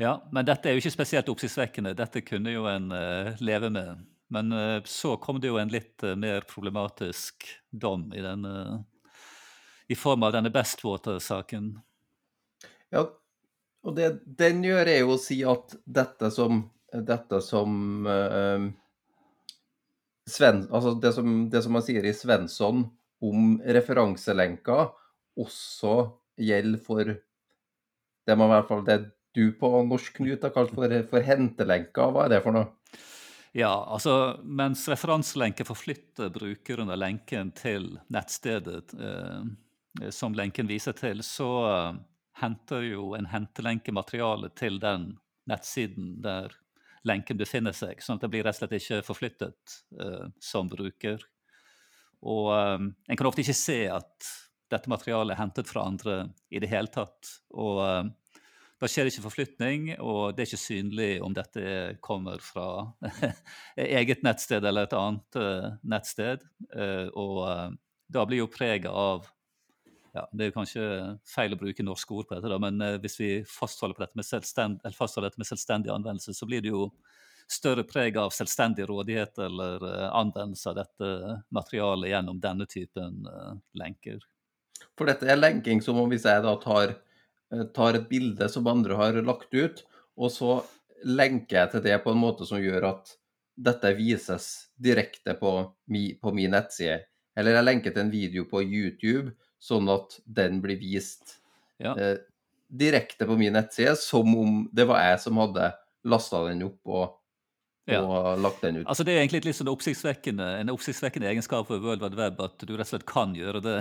[0.02, 1.94] Ja, men dette er jo ikke spesielt oppsiktsvekkende.
[1.98, 4.02] Dette kunne jo en uh, leve med.
[4.34, 8.84] Men uh, så kom det jo en litt uh, mer problematisk dom i, denne,
[9.88, 11.76] i form av denne Bestwater-saken.
[12.94, 13.06] Ja,
[13.84, 17.78] og det den gjør, er jo å si at dette som, dette som
[20.30, 22.86] Sven, altså det som, det som man sier i Svensson
[23.24, 24.94] om referanselenker,
[25.40, 25.96] også
[26.40, 27.10] gjelder for
[28.24, 29.00] det man i hvert fall det
[29.34, 32.14] du på norsk Knut har kalt for, for hentelenker.
[32.14, 32.70] Hva er det for noe?
[33.54, 41.22] Ja, altså mens referanselenker forflytter brukeren av lenken til nettstedet eh, som lenken viser til,
[41.26, 42.00] så uh,
[42.42, 45.12] henter jo en hentelenke materialet til den
[45.50, 46.56] nettsiden der
[47.08, 48.02] lenken befinner seg.
[48.02, 51.22] Sånn at det blir rett og slett ikke forflyttet uh, som bruker.
[52.24, 54.32] Og um, en kan ofte ikke se at
[54.72, 56.18] dette materialet er hentet fra andre
[56.50, 57.36] i det hele tatt.
[57.52, 58.40] Og uh,
[58.80, 62.68] da skjer det ikke forflytning, og det er ikke synlig om dette kommer fra
[63.80, 66.44] eget nettsted eller et annet uh, nettsted.
[67.16, 67.78] og
[68.14, 69.30] da blir jo preget av
[70.14, 70.84] ja, Det er kanskje
[71.26, 74.28] feil å bruke norske ord på dette, da, men hvis vi fastholder, på dette med
[74.28, 76.88] selvstend, fastholder dette med selvstendig anvendelse, så blir det jo
[77.52, 83.56] større preg av selvstendig rådighet eller uh, anvendelse av dette materialet gjennom denne typen uh,
[83.80, 84.22] lenker.
[84.98, 86.96] For dette er lenking som om hvis jeg da tar,
[87.54, 89.84] eh, tar, et bilde som andre har lagt ut,
[90.20, 90.58] og så
[91.04, 93.16] lenker jeg til det på en måte som gjør at
[93.54, 95.54] dette vises direkte på,
[95.94, 97.02] mi, på min nettside.
[97.38, 101.38] Eller jeg lenker til en video på YouTube, sånn at den blir vist
[101.80, 101.96] ja.
[101.96, 102.18] eh,
[102.68, 105.72] direkte på min nettside, som om det var jeg som hadde
[106.10, 107.20] lasta den opp og
[107.90, 108.00] ja.
[108.00, 108.88] og lagt den ut.
[108.88, 112.64] Altså Det er egentlig litt sånn oppsiktsvekkende, en oppsiktsvekkende egenskap for World Wide Web at
[112.64, 113.76] du rett og slett kan gjøre det.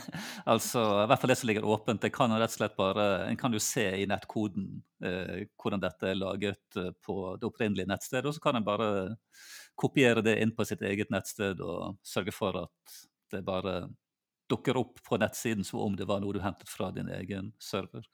[0.52, 2.02] altså, I hvert fall det som ligger åpent.
[2.02, 4.68] det kan rett og slett bare, En kan jo se i nettkoden
[5.04, 8.92] eh, hvordan dette er laget eh, på det opprinnelige nettstedet, og så kan en bare
[9.76, 13.00] kopiere det inn på sitt eget nettsted og sørge for at
[13.32, 13.86] det bare
[14.52, 18.06] dukker opp på nettsiden som om det var noe du hentet fra din egen server.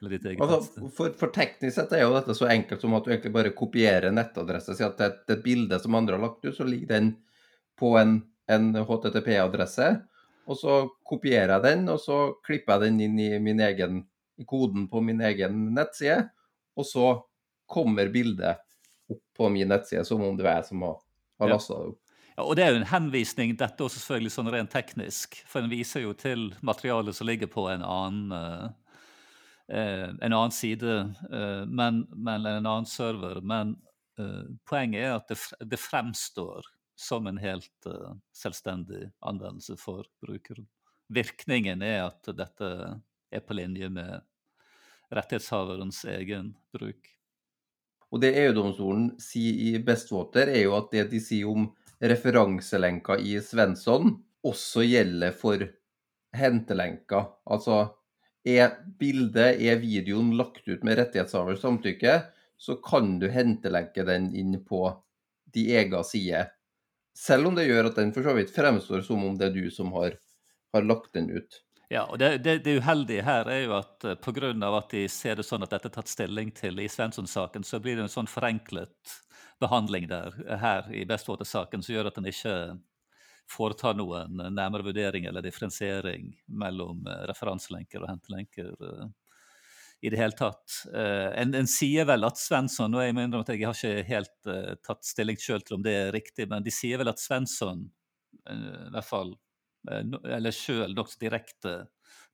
[0.00, 3.54] Altså, for, for, teknisk sett er jo dette så enkelt som at du egentlig bare
[3.56, 4.76] kopierer nettadresse.
[4.78, 7.10] Si at det, er et bilde som andre har lagt ut, så ligger den
[7.78, 9.88] på en, en HTTP-adresse.
[10.48, 10.76] Og så
[11.06, 14.04] kopierer jeg den, og så klipper jeg den inn i min egen
[14.38, 16.28] i koden på min egen nettside.
[16.78, 17.08] Og så
[17.66, 18.62] kommer bildet
[19.10, 21.00] opp på min nettside som om det var jeg som har,
[21.42, 22.07] har lasta det opp.
[22.38, 25.40] Og Det er jo en henvisning, dette også selvfølgelig sånn rent teknisk.
[25.48, 28.68] For den viser jo til materialet som ligger på en annen uh,
[29.72, 33.40] Eh, en annen side, eh, men, men, en annen server.
[33.40, 33.76] Men
[34.18, 36.64] eh, poenget er at det, det, fremstår
[36.98, 37.88] som en helt
[38.34, 40.66] selvstendig anvendelse for brukeren.
[41.14, 42.70] Virkningen er at dette
[43.30, 44.24] er på linje med
[45.14, 47.12] rettighetshaverens egen bruk.
[48.10, 51.68] Og Det EU-domstolen sier i Bestwater, er jo at det de sier om
[52.00, 54.14] referanselenker i Svensson,
[54.46, 55.64] også gjelder for
[56.36, 57.24] hentelenka.
[57.50, 57.80] Altså
[58.48, 62.20] er bildet, er videoen lagt ut med rettighetshavers samtykke,
[62.58, 64.86] så kan du hentelenke den inn på
[65.54, 66.46] de egen side.
[67.18, 69.70] Selv om det gjør at den for så vidt fremstår som om det er du
[69.74, 70.14] som har,
[70.74, 71.62] har lagt den ut.
[71.88, 74.50] Ja, og det, det, det, uheldige her er jo at eh, pga.
[74.76, 77.96] at de ser det sånn at dette er tatt stilling til i Svensson-saken, så blir
[77.96, 79.14] det en sånn forenklet
[79.60, 82.54] behandling der her i Bestwater-saken som gjør at en ikke
[83.48, 89.08] foretar noen nærmere vurdering eller differensiering mellom eh, referanselenker og hentelenker eh,
[90.04, 90.82] i det hele tatt.
[90.92, 94.50] Eh, en, en sier vel at Svensson og jeg mener at jeg har ikke helt
[94.50, 97.88] uh, tatt stilling selv til om det er riktig, men de sier vel at Svensson
[97.88, 99.34] uh, i hvert fall,
[99.90, 100.02] uh,
[100.36, 101.80] eller sjøl nokså direkte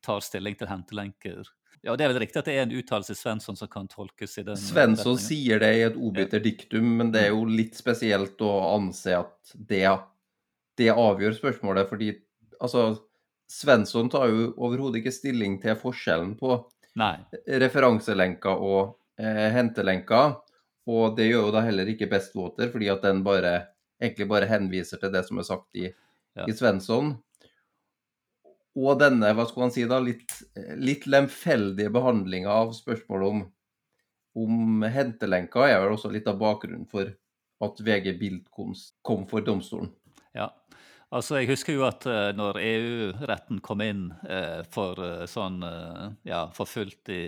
[0.04, 1.48] tar stilling til hentelenker.
[1.84, 4.44] Ja, Det er vel riktig at det er en uttalelse Svensson som kan tolkes i
[4.46, 8.52] den Svensson sier det i et obiter diktum, men det er jo litt spesielt å
[8.72, 9.86] anse at det
[10.74, 12.08] det avgjør spørsmålet, fordi
[12.58, 12.96] altså
[13.50, 16.56] Svensson tar jo overhodet ikke stilling til forskjellen på
[16.98, 17.16] Nei.
[17.62, 20.24] referanselenka og eh, hentelenka.
[20.90, 23.54] Og det gjør jo da heller ikke Bestwater, fordi at den bare,
[24.02, 26.48] egentlig bare henviser til det som er sagt i, ja.
[26.48, 27.14] i Svensson.
[28.74, 30.32] Og denne hva skulle man si da, litt,
[30.82, 33.44] litt lemfeldige behandlinga av spørsmålet om,
[34.44, 37.12] om hentelenka er vel også litt av bakgrunnen for
[37.64, 39.92] at VG Bildkunst kom for domstolen.
[40.34, 40.50] Ja,
[41.14, 45.60] Altså, Jeg husker jo at uh, når EU-retten kom inn eh, for uh, sånn
[46.26, 47.20] ja, for fullt i,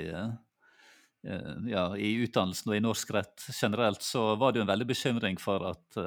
[1.67, 5.41] ja, i utdannelsen og i norsk rett generelt, så var det jo en veldig bekymring
[5.43, 5.99] for at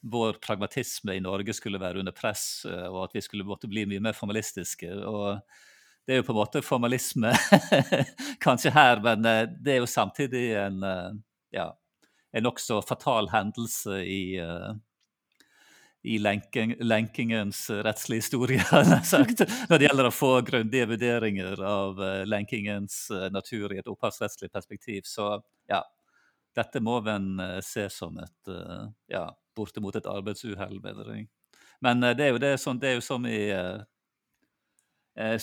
[0.00, 4.02] vår pragmatisme i Norge skulle være under press, og at vi skulle måtte bli mye
[4.04, 4.88] mer formalistiske.
[5.04, 5.42] og
[6.06, 7.30] det er jo på en måte formalisme
[8.46, 9.22] kanskje her, men
[9.62, 10.80] det er jo samtidig en,
[11.54, 11.68] ja,
[12.32, 14.22] en nokså fatal hendelse i
[16.02, 18.64] i lenking, lenkingens rettslige historie,
[19.04, 23.90] sagt, når det gjelder å få grundige vurderinger av uh, lenkingens uh, natur i et
[23.90, 25.06] opphavsrettslig perspektiv.
[25.06, 25.28] Så
[25.70, 25.82] ja,
[26.58, 28.52] dette må en uh, se som et
[29.12, 31.28] ja, bortimot et arbeidsuhell, bedring.
[31.82, 33.40] Men det er jo det, det er jo som i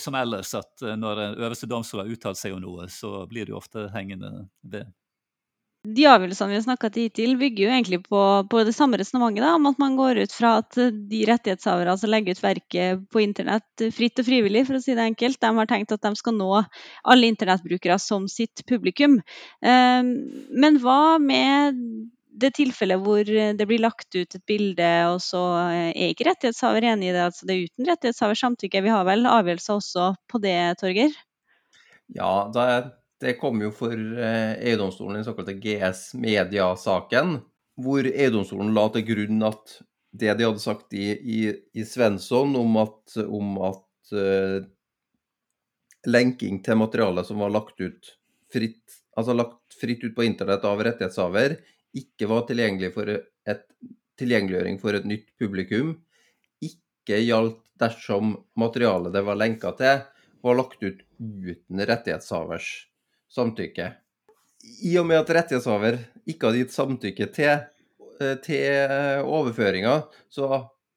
[0.00, 3.60] som ellers, at når øverste domstol har uttalt seg om noe, så blir det jo
[3.60, 4.88] ofte hengende ved.
[5.80, 8.20] De avgjørelsene vi har snakka hittil, bygger jo egentlig på,
[8.52, 12.36] på det samme resonnementet om at man går ut fra at de rettighetshavere som legger
[12.36, 15.96] ut verket på internett fritt og frivillig, for å si det enkelt, de har tenkt
[15.96, 19.22] at de skal nå alle internettbrukere som sitt publikum.
[19.64, 20.12] Ehm,
[20.52, 21.80] men hva med
[22.40, 25.42] det tilfellet hvor det blir lagt ut et bilde, og så
[25.96, 28.84] er ikke rettighetshaver enig i det, altså det er uten rettighetshavers samtykke.
[28.84, 31.16] Vi har vel avgjørelser også på det, Torger?
[32.12, 32.88] Ja, da er
[33.20, 37.36] det kom jo for eh, EU-domstolen den såkalte GS Media-saken,
[37.80, 39.76] hvor EU-domstolen la til grunn at
[40.10, 41.40] det de hadde sagt i, i,
[41.76, 44.58] i Svensson om at, om at uh,
[46.10, 48.10] lenking til materiale som var lagt ut
[48.50, 51.60] fritt, altså lagt fritt ut på internett av rettighetshaver,
[51.94, 53.64] ikke var tilgjengelig for et,
[54.18, 55.94] tilgjengeliggjøring for et nytt publikum,
[56.64, 60.02] ikke gjaldt dersom materialet det var lenka til,
[60.42, 62.72] var lagt ut uten rettighetshavers
[63.32, 63.92] samtykke.
[64.84, 67.64] I og med at rettighetshaver ikke hadde gitt samtykke til,
[68.20, 70.50] eh, til overføringa, så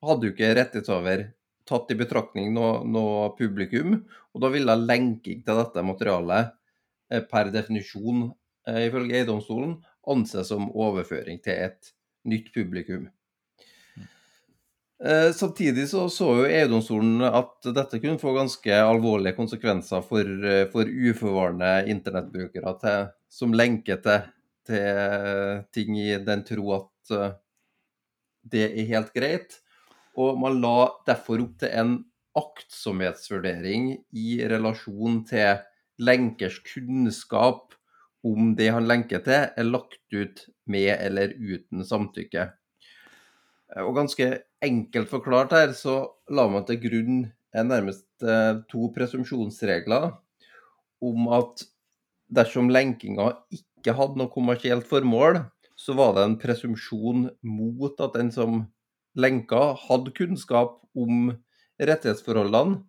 [0.03, 1.27] hadde jo ikke rettighetshaver
[1.69, 4.01] tatt i betraktning noe, noe, publikum,
[4.33, 6.51] og da ville lenking til dette materialet
[7.11, 8.29] eh, per definisjon,
[8.67, 9.77] eh, ifølge eiendomsstolen,
[10.13, 11.93] anses som overføring til et
[12.27, 13.07] nytt publikum.
[15.03, 20.63] Eh, samtidig så, så jo EU-domstolen at dette kunne få ganske alvorlige konsekvenser for, eh,
[20.71, 24.29] for uforvarende internettbrukere til, som lenker til,
[24.69, 27.13] til, ting i den tro at
[28.47, 29.59] det er helt greit.
[30.15, 31.93] Og man la derfor opp til en
[32.37, 35.59] aktsomhetsvurdering i relasjon til
[35.99, 37.75] lenkers kunnskap
[38.23, 42.47] om det han lenker til, er lagt ut med eller uten samtykke.
[43.83, 44.27] Og ganske
[44.63, 47.23] enkelt forklart her, så la man til grunn
[47.53, 50.11] nærmest eh, to presumpsjonsregler
[51.03, 51.65] om at
[52.33, 55.43] dersom lenkinga ikke hadde noe kommersielt formål,
[55.77, 58.63] så var det en presumpsjon mot at den som
[59.19, 61.33] lenka, hadde kunnskap om
[61.81, 62.79] rettighetsforholdene.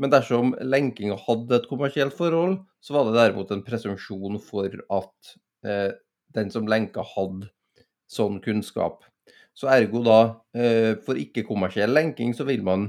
[0.00, 5.34] Men dersom lenkinga hadde et kommersielt forhold, så var det derimot en presumpsjon for at
[5.64, 5.92] eh,
[6.34, 7.52] den som lenka, hadde
[8.10, 9.04] sånn kunnskap.
[9.54, 10.18] Så ergo da,
[10.56, 12.88] eh, for ikke-kommersiell lenking, så vil man,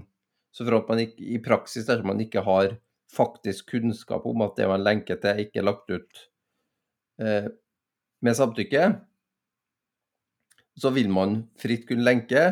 [0.55, 2.77] så for at man ikke, i praksis dersom man ikke har
[3.13, 6.21] faktisk kunnskap om at det man lenker til, ikke er lagt ut
[7.21, 7.49] eh,
[8.23, 8.85] med samtykke,
[10.79, 12.45] så vil man fritt kunne lenke,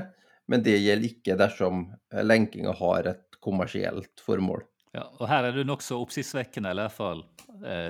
[0.51, 4.67] men det gjelder ikke dersom eh, lenkinga har et kommersielt formål.
[4.91, 7.21] Ja, og Her er det nokså oppsiktsvekkende, eller i hvert fall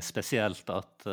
[0.05, 1.05] spesielt, at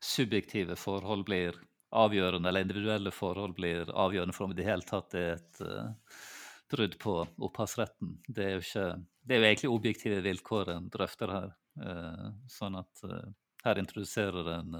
[0.00, 1.58] subjektive forhold blir
[1.92, 5.62] avgjørende, eller individuelle forhold blir avgjørende for om det i det hele tatt er et
[5.64, 6.20] uh,
[6.72, 7.16] brudd på
[7.48, 8.14] opphavsretten.
[8.26, 8.86] Det er, jo ikke,
[9.22, 11.50] det er jo egentlig objektive vilkår en drøfter her.
[11.82, 13.26] Uh, sånn at uh,
[13.64, 14.78] her introduserer en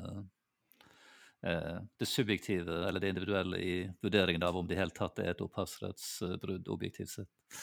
[1.43, 5.41] det subjektive eller det individuelle i vurderingen av om det i hele tatt er et
[5.43, 7.57] opphavsrettsbrudd objektivt sett.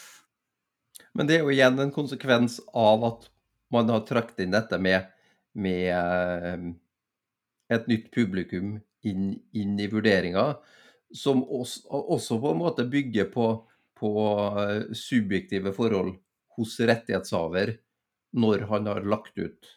[1.16, 3.30] Men det er jo igjen en konsekvens av at
[3.72, 5.08] man har trukket inn dette med,
[5.56, 6.76] med
[7.72, 8.76] et nytt publikum
[9.08, 10.54] inn, inn i vurderinga,
[11.16, 13.48] som også, også, på en måte bygger på,
[13.98, 14.14] på
[14.62, 16.14] eh, subjektive forhold
[16.60, 17.78] hos rettighetshaver
[18.38, 19.76] når han har lagt ut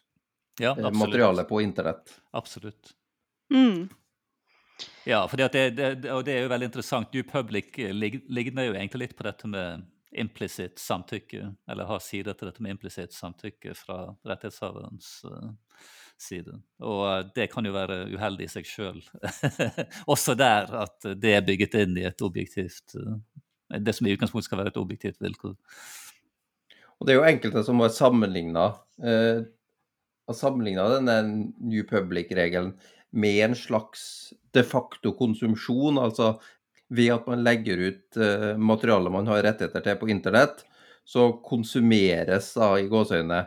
[0.61, 2.19] ja, materialet på internett.
[2.31, 2.93] Absolutt.
[3.53, 3.87] Mm.
[5.05, 7.13] Ja, det, det, og det er jo veldig interessant.
[7.13, 12.49] New Public ligner jo egentlig litt på dette med implisitt samtykke, eller har sider til
[12.49, 15.53] dette med implisitt samtykke fra rettighetshaverens uh,
[16.23, 16.55] side.
[16.83, 19.01] Og eh, det kan jo være uheldig i seg sjøl.
[20.13, 23.19] Også der at det er bygget inn i et objektivt eh,
[23.83, 25.57] Det som i utgangspunktet skal være et objektivt vilkår.
[26.99, 28.67] Og det er jo enkelte som har sammenligna
[29.03, 29.43] eh,
[30.31, 31.15] denne
[31.59, 32.73] New Public-regelen
[33.13, 35.99] med en slags de facto konsumsjon.
[35.99, 36.37] Altså
[36.93, 40.63] ved at man legger ut uh, materiale man har rettigheter til på internett,
[41.05, 43.41] så konsumeres da i gåseøyne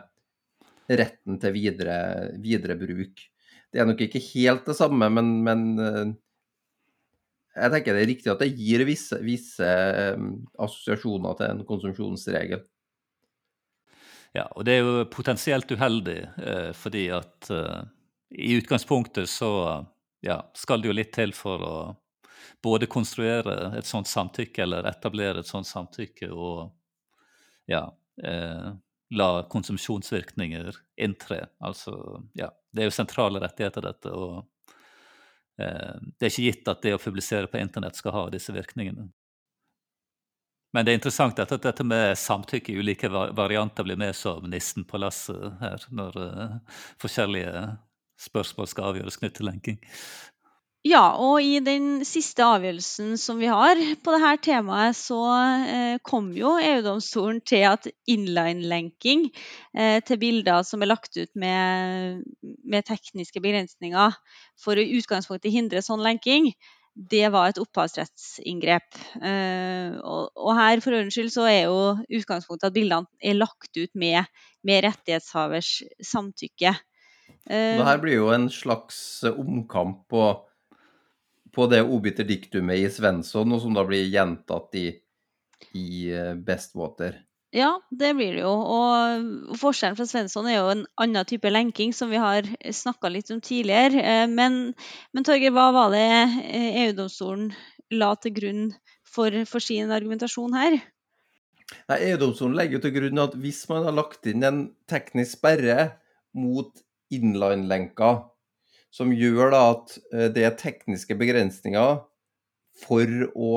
[0.87, 1.97] retten til videre,
[2.39, 3.25] videre, bruk.
[3.73, 6.13] Det er nok ikke helt det samme, men, men uh,
[7.57, 9.67] jeg tenker det er riktig at det gir visse, visse
[10.15, 10.31] um,
[10.63, 12.63] assosiasjoner til en konsumsjonsregel.
[14.35, 17.87] Ja, og det er jo potensielt uheldig, eh, fordi at eh,
[18.37, 19.49] i utgangspunktet så
[20.21, 21.77] ja, skal det jo litt til for å
[22.63, 26.67] både konstruere et sånt samtykke eller etablere et sånt samtykke og
[27.71, 27.85] ja,
[28.23, 28.67] eh,
[29.09, 31.47] la konsumsjonsvirkninger inntre.
[31.59, 34.11] Altså, ja, det er jo sentrale rettigheter, dette.
[34.11, 34.43] og
[35.61, 39.07] eh, Det er ikke gitt at det å publisere på internett skal ha disse virkningene.
[40.75, 44.83] Men det er interessant at dette med samtykke i ulike varianter blir med som nissen
[44.85, 46.57] på lasset her, når uh,
[47.01, 47.63] forskjellige
[48.19, 49.79] spørsmål skal avgjøres knyttet til lenking.
[50.87, 55.19] Ja, og i den siste avgjørelsen som vi har på dette temaet, så
[55.65, 59.25] eh, kom jo EU-domstolen til at inline-lenking
[59.75, 62.23] eh, til bilder som er lagt ut med,
[62.63, 64.15] med tekniske begrensninger,
[64.59, 66.53] for å i utgangspunktet hindre sånn lenking,
[66.97, 69.01] det var et opphavsrettsinngrep.
[69.19, 73.75] Eh, og, og, her for ordens skyld så er jo utgangspunktet at bildene er lagt
[73.75, 74.29] ut med,
[74.63, 76.77] med rettighetshavers samtykke.
[77.47, 80.27] Det her blir jo en slags omkamp på
[81.57, 84.91] på det obiter diktumet i Svensson, og som da blir gjentatt i,
[85.73, 87.23] i eh, Bestwater.
[87.55, 88.51] Ja, det blir det jo.
[88.51, 93.31] Og forskjellen fra Svensson er jo en annen type lenking, som vi har snakka litt
[93.33, 94.03] om tidligere.
[94.03, 94.75] Eh, men,
[95.15, 97.49] men Torgeir, hva var det eh, EU-domstolen
[97.95, 98.63] la til grunn
[99.07, 100.77] for, for sin argumentasjon her?
[101.97, 105.95] EU-domstolen legger til grunn at hvis man har lagt inn en teknisk sperre
[106.37, 106.69] mot
[107.13, 108.21] inline-lenker
[108.93, 111.99] som gjør da at eh, det er tekniske begrensninger
[112.77, 113.53] for å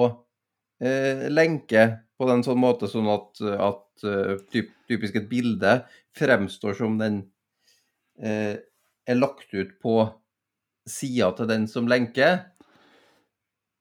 [0.83, 1.87] eh, lenke
[2.21, 5.79] på den sånn måte sånn at, at uh, typisk et bilde
[6.16, 7.23] fremstår som den
[8.21, 9.95] eh, er lagt ut på
[10.85, 12.43] sida til den som lenker,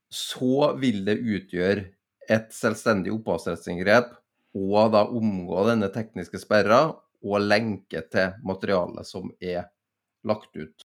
[0.08, 1.84] så vil det utgjøre
[2.32, 4.16] et selvstendig opphavsrettsinngrep
[4.60, 6.86] og da omgå denne tekniske sperra
[7.20, 9.68] og lenke til materialet som er
[10.24, 10.89] lagt ut.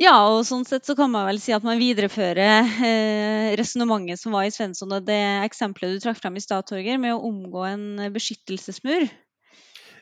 [0.00, 4.32] Ja, og sånn sett så kan man vel si at man viderefører eh, resonnementet som
[4.32, 7.66] var i Svensson og det eksempelet du trakk frem i stad, Torgeir, med å omgå
[7.68, 7.84] en
[8.14, 9.10] beskyttelsesmur.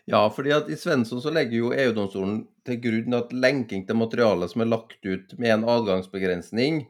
[0.09, 4.47] Ja, fordi at i Svensson så legger jo EU-domstolen til grunn at lenking til materiale
[4.49, 6.85] som er lagt ut med en adgangsbegrensning,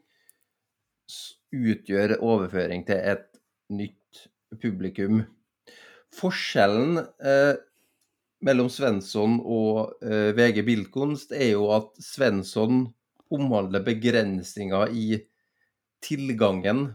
[1.48, 3.40] utgjør overføring til et
[3.72, 4.22] nytt
[4.60, 5.24] publikum.
[6.14, 7.56] Forskjellen eh,
[8.44, 12.84] mellom Svensson og eh, VG Bildkunst er jo at Svensson
[13.34, 15.18] omhandler begrensninger i
[16.04, 16.94] tilgangen.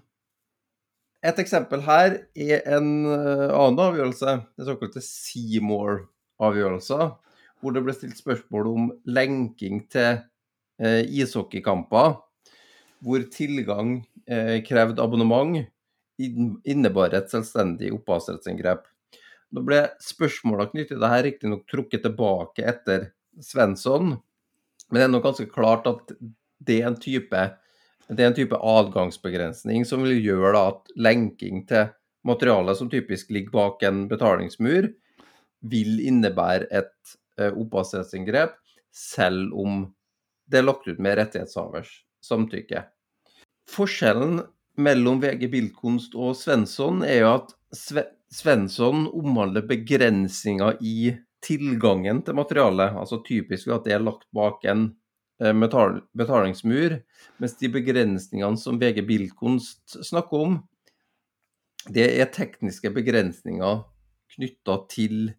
[1.23, 7.13] Et eksempel her er en eh, annen avgjørelse, den såkalte Seymour-avgjørelsen,
[7.63, 10.19] hvor det ble stilt spørsmål om lenking til
[10.83, 12.17] eh, ishockeykamper,
[13.03, 15.63] hvor tilgang eh, krevde abonnement,
[16.19, 18.83] innebar et selvstendig opphavsrettsinngrep.
[19.53, 23.09] Nå ble spørsmåla knyttet til dette riktignok trukket tilbake etter
[23.41, 24.17] Svensson,
[24.91, 26.13] men det er nok ganske klart at
[26.63, 27.43] det er en type,
[28.13, 31.91] er en type adgangsbegrensning som vil gjøre da, at lenking til
[32.27, 34.89] materialet som typisk ligger bak en betalingsmur,
[35.63, 38.55] vil innebære et uh, opphavsrettsinngrep,
[38.93, 39.85] selv om
[40.51, 41.91] det er lagt ut med rettighetshavers
[42.23, 42.83] samtykke.
[43.69, 44.41] Forskjellen
[44.83, 52.37] mellom VG Bildkunst og Svensson er jo at Sve Svensson omhandler begrensninger i tilgangen til
[52.37, 54.87] materialet, altså typisk at det er lagt bak en
[55.43, 56.99] eh, betalingsmur,
[57.41, 60.59] mens de begrensningene som VG Bildkunst snakker om,
[61.91, 63.81] det er tekniske begrensninger
[64.33, 65.33] knytta til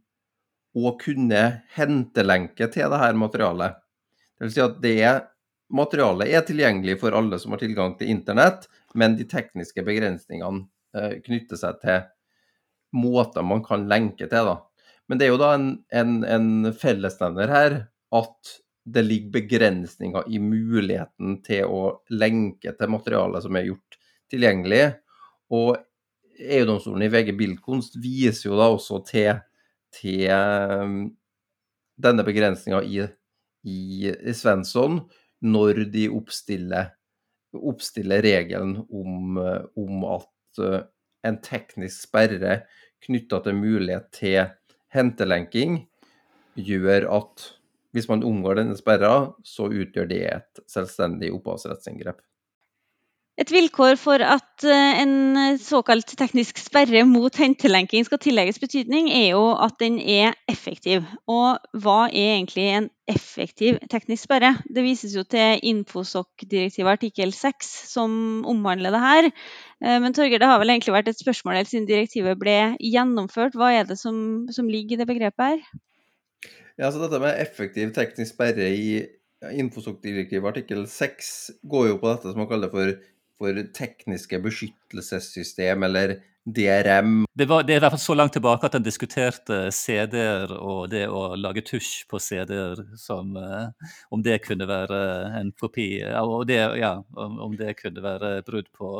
[0.74, 1.44] å kunne
[1.76, 3.78] hentelenke til det her materialet.
[4.34, 4.98] Det vil si at det
[5.74, 11.16] materialet er tilgjengelig for alle som har tilgang til internett, men de tekniske begrensningene eh,
[11.24, 12.02] knytter seg til
[12.94, 14.50] måter man kan lenke til.
[14.50, 14.58] da.
[15.08, 17.76] Men det er jo da en, en, en fellesnevner her
[18.14, 21.82] at det ligger begrensninger i muligheten til å
[22.12, 23.98] lenke til materialet som er gjort
[24.32, 24.82] tilgjengelig.
[25.52, 25.76] Og
[26.34, 29.40] EU-domstolen i VG Bildkunst viser jo da også til,
[29.94, 30.98] til um,
[32.00, 33.04] denne begrensninga i,
[33.64, 33.80] i,
[34.10, 35.00] i Svensson
[35.44, 36.92] når de oppstiller,
[37.54, 39.38] oppstiller regelen om,
[39.80, 40.82] om at uh,
[41.24, 42.62] en teknisk sperre
[43.04, 44.42] knytta til mulighet til
[44.94, 45.82] hentelenking,
[46.54, 47.48] gjør at
[47.94, 52.22] hvis man omgår denne sperra, så utgjør det et selvstendig opphavsrettsinngrep.
[53.34, 59.32] Et vilkår for at eh, en såkalt teknisk sperre mot hentelenking skal tillegges betydning, er
[59.32, 61.02] jo at den er effektiv.
[61.26, 64.52] Og hva er egentlig en effektiv teknisk sperre?
[64.70, 68.14] Det vises jo til Infosoc-direktivet artikkel 6 som
[68.46, 69.28] omhandler det her.
[69.82, 73.58] Eh, men Torger, det har vel egentlig vært et spørsmål helt siden direktivet ble gjennomført.
[73.58, 75.82] Hva er det som, som ligger i det begrepet her?
[76.78, 79.02] Ja, så Dette med effektiv teknisk sperre i
[79.58, 81.34] Infosoc-direktivet artikkel 6
[81.66, 82.94] går jo på dette som man kaller for
[83.38, 87.24] for tekniske beskyttelsessystem, eller DRM.
[87.34, 90.90] Det, var, det er i hvert fall så langt tilbake at en diskuterte CD-er og
[90.92, 95.00] det å lage tusj på CD-er som eh, Om det kunne være
[95.40, 95.88] en kopi,
[96.20, 98.90] og det, ja, om det kunne være brudd på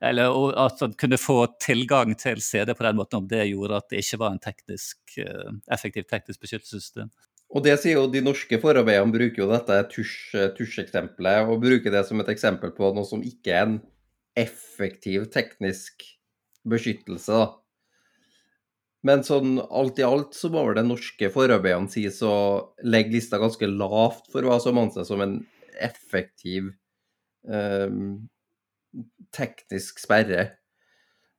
[0.00, 0.32] Eller
[0.64, 4.00] at en kunne få tilgang til CD på den måten, om det gjorde at det
[4.00, 7.12] ikke var en teknisk, eh, effektiv teknisk beskyttelsessystem.
[7.54, 9.80] Og det sier jo De norske forarbeidene bruker jo dette
[10.58, 13.76] tusjeksempelet, og bruker det som et eksempel på noe som ikke er en
[14.38, 16.02] effektiv teknisk
[16.66, 17.44] beskyttelse.
[19.04, 22.34] Men sånn alt i alt så må vel det norske forarbeidene sies å
[22.82, 25.38] legge lista ganske lavt for hva som anses som en
[25.84, 26.72] effektiv
[27.46, 27.92] eh,
[29.34, 30.54] teknisk sperre.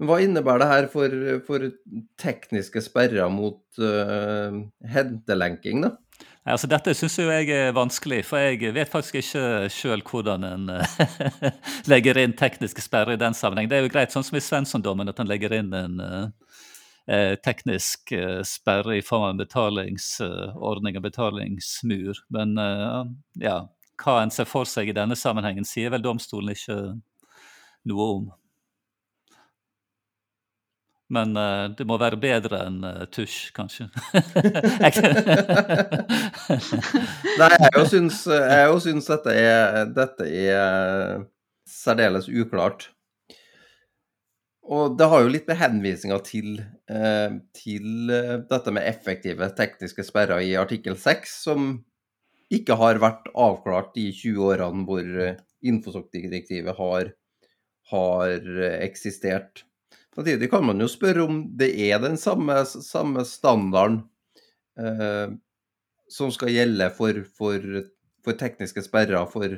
[0.03, 1.13] Hva innebærer det her for,
[1.47, 1.67] for
[2.19, 4.57] tekniske sperrer mot uh,
[4.91, 5.93] hentelenking, da?
[6.45, 10.67] Altså, dette syns jeg er vanskelig, for jeg vet faktisk ikke sjøl hvordan en
[11.91, 13.69] legger inn tekniske sperrer i den sammenheng.
[13.71, 18.13] Det er jo greit, sånn som i Svensson-dommen, at en legger inn en uh, teknisk
[18.13, 22.21] uh, sperre i form av en betalingsordning og betalingsmur.
[22.37, 22.53] Men
[23.41, 23.63] ja,
[24.03, 26.79] hva en ser for seg i denne sammenhengen, sier vel domstolen ikke
[27.89, 28.29] noe om.
[31.13, 33.85] Men uh, det må være bedre enn uh, tusj, kanskje.
[37.41, 41.21] Nei, jeg jo syns, jeg jo syns dette, er, dette er
[41.69, 42.89] særdeles uklart.
[44.65, 46.57] Og det har jo litt med henvisninger til,
[46.89, 48.09] uh, til
[48.49, 51.69] dette med effektive tekniske sperrer i artikkel 6, som
[52.53, 55.05] ikke har vært avklart de 20 årene hvor
[55.65, 57.13] Infosoc-direktivet har,
[57.93, 58.35] har
[58.81, 59.65] eksistert.
[60.15, 64.03] Samtidig kan man jo spørre om det er den samme, samme standarden
[64.79, 65.33] eh,
[66.11, 67.81] som skal gjelde for, for,
[68.23, 69.57] for tekniske sperrer for,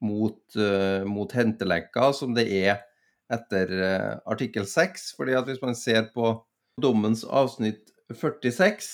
[0.00, 2.80] mot, uh, mot hentelenker, som det er
[3.30, 5.12] etter uh, artikkel 6.
[5.18, 6.32] fordi at Hvis man ser på
[6.80, 8.88] dommens avsnitt 46,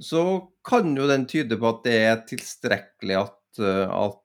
[0.00, 0.22] så
[0.66, 4.22] kan jo den tyde på at det er tilstrekkelig at, uh, at,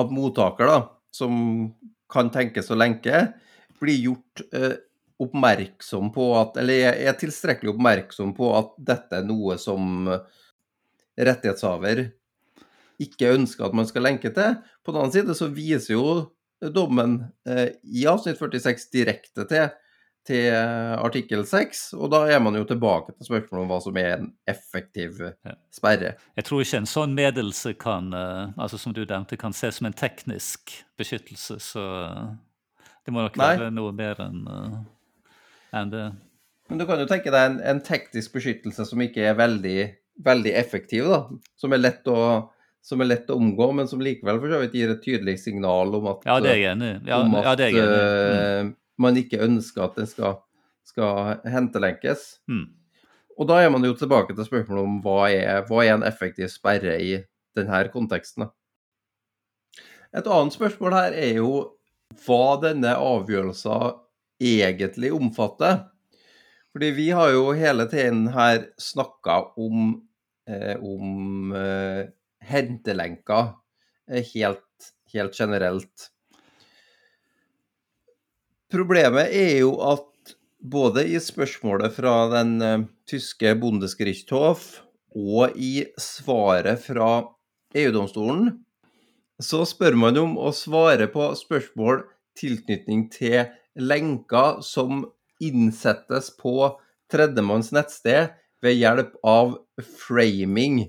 [0.00, 0.80] at mottaker, da,
[1.14, 1.34] som
[2.12, 3.26] kan tenkes å lenke,
[3.80, 4.76] blir gjort eh,
[5.20, 10.08] oppmerksom på at Eller er tilstrekkelig oppmerksom på at dette er noe som
[11.20, 12.06] rettighetshaver
[13.00, 14.58] ikke ønsker at man skal lenke til.
[14.84, 16.04] På den annen side så viser jo
[16.74, 19.70] dommen eh, i avsnitt 46 direkte til
[20.28, 20.52] til
[21.00, 24.28] artikkel 6, og da er man jo tilbake til spørsmålet om hva som er en
[24.50, 25.16] effektiv
[25.72, 26.14] sperre.
[26.36, 29.88] Jeg tror ikke en sånn medelse kan, eh, altså som du nevnte, kan ses som
[29.88, 31.84] en teknisk beskyttelse, så
[33.06, 33.54] det må nok Nei.
[33.56, 34.44] være noe mer enn
[35.72, 36.06] en det.
[36.70, 39.78] Men du kan jo tenke deg en, en, teknisk beskyttelse som ikke er veldig,
[40.22, 41.22] veldig effektiv, da.
[41.58, 42.22] Som er å
[42.80, 45.90] som er lett å omgå, men som likevel for så vidt gir et tydelig signal
[45.98, 46.92] om at, ja, det er jeg enig.
[47.04, 48.70] Ja, ja, det er jeg enig.
[48.70, 50.38] Mm man ikke ønsker at den skal,
[50.86, 52.38] skal hentelenkes.
[52.50, 52.68] Mm.
[53.40, 56.50] Og da er man jo tilbake til spørsmålet om hva er, hva er en effektiv
[56.52, 57.14] sperre i
[57.56, 58.50] denne konteksten.
[60.10, 61.52] Et annet spørsmål her er jo
[62.26, 63.96] hva denne avgjørelsen
[64.40, 65.84] egentlig omfatter.
[66.70, 69.94] Fordi vi har jo hele tiden her snakka om,
[70.46, 72.10] eh, om eh,
[72.46, 73.54] hentelenker
[74.10, 76.10] eh, helt, helt generelt.
[78.70, 84.68] Problemet er jo at både i spørsmålet fra den uh, tyske Bundesgerichtshof
[85.16, 87.08] og i svaret fra
[87.74, 88.52] EU-domstolen,
[89.42, 92.04] så spør man om å svare på spørsmål
[92.38, 93.48] tilknytning til
[93.80, 95.02] lenker som
[95.42, 96.70] innsettes på
[97.10, 99.56] tredjemanns nettsted ved hjelp av
[99.98, 100.84] framing.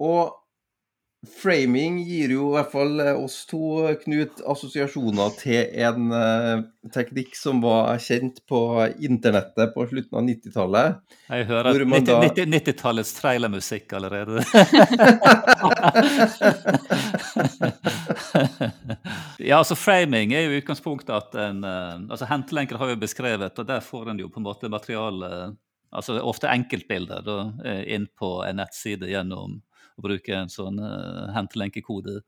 [0.00, 0.32] Og
[1.26, 3.58] Framing gir jo i hvert fall eh, oss to,
[4.02, 6.62] Knut, assosiasjoner til en uh,
[6.94, 10.96] teknikk som var kjent på internettet på slutten av 90-tallet.
[11.30, 14.36] Jeg hører 90-tallets 90 trailermusikk allerede.
[19.50, 23.66] ja, altså Framing er jo utgangspunktet at en uh, altså Hentelenker har jo beskrevet, og
[23.68, 25.28] der får en jo på en måte materiale,
[25.90, 27.38] altså ofte enkeltbilder, da,
[27.86, 29.60] inn på en nettside gjennom
[29.96, 32.20] å bruke en sånn uh, hentelenkekode.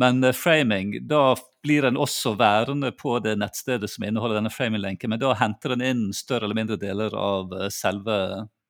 [0.00, 5.12] Men uh, framing, da blir den også værende på det nettstedet som inneholder denne framing-lenken,
[5.12, 8.18] men da henter den inn større eller mindre deler av uh, selve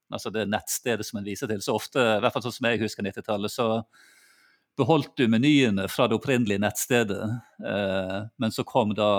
[0.09, 1.61] altså det nettstedet som den viser til.
[1.61, 3.83] Så ofte, i hvert fall sånn som jeg husker 90-tallet, så
[4.79, 7.27] beholdt du menyene fra det opprinnelige nettstedet,
[8.41, 9.11] men så kom da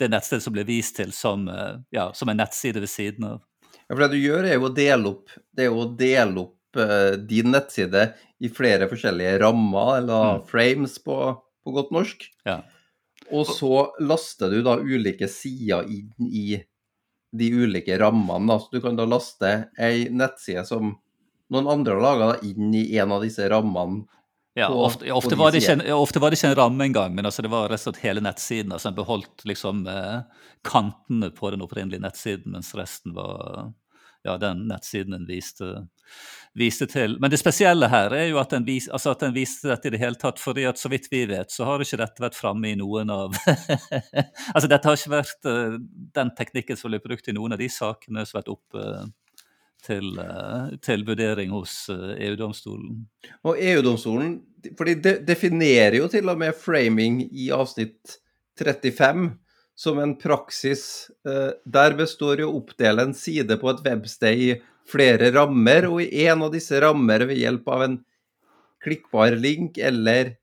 [0.00, 1.44] det nettstedet som ble vist til som,
[1.92, 3.42] ja, som en nettside ved siden av.
[3.84, 6.46] Ja, for det du gjør, er jo å dele opp, det er jo å dele
[6.46, 6.56] opp
[7.28, 8.08] din nettside
[8.42, 10.46] i flere forskjellige rammer, eller mm.
[10.50, 11.18] frames på,
[11.64, 12.26] på, godt norsk.
[12.48, 12.60] Ja.
[13.32, 16.58] Og så laster du da ulike sider inn i
[17.34, 18.46] de ulike rammene.
[18.50, 18.58] Da.
[18.60, 20.92] Så du kan da laste ei nettside som
[21.52, 24.04] noen andre har laga, inn i en av disse rammene.
[24.54, 27.50] Ja, ofte, ofte, var ikke, ofte, var det ikke en, ramme engang, men altså det
[27.50, 28.70] var rett og slett hele nettsiden.
[28.70, 33.72] altså En beholdt liksom eh, kantene på den opprinnelige nettsiden, mens resten var
[34.24, 35.70] ja, den nettsiden den viste,
[36.56, 37.18] viste, til.
[37.20, 39.94] Men det spesielle her er jo at den, vis, altså at den viste dette i
[39.94, 42.70] det hele tatt, fordi at så vidt vi vet, så har ikke dette vært framme
[42.70, 43.36] i noen av
[44.54, 45.76] Altså dette har ikke vært uh,
[46.16, 49.04] den teknikken som ble brukt i noen av de sakene som har vært oppe uh,
[49.84, 53.04] til, uh, til, vurdering hos EU-domstolen.
[53.44, 54.38] Og EU-domstolen,
[54.78, 58.16] for de definerer jo til og med framing i avsnitt
[58.56, 59.34] 35
[59.74, 64.50] som en praksis eh, der består jo å oppdele en side på et websted i
[64.90, 67.98] flere rammer, og i en av disse rammer ved hjelp av en
[68.84, 70.34] klikkbar link eller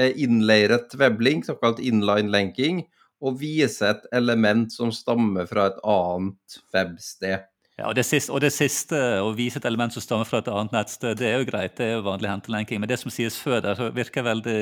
[0.00, 2.84] eh, innleiret weblink, såkalt inline-lenking,
[3.24, 7.44] og vise et element som stammer fra et annet websted.
[7.74, 10.50] Ja, og det, siste, og det siste, å vise et element som stammer fra et
[10.50, 12.82] annet nettsted, det er jo greit, det er jo vanlig hentelenking.
[12.82, 14.60] Men det som sies før der, virker veldig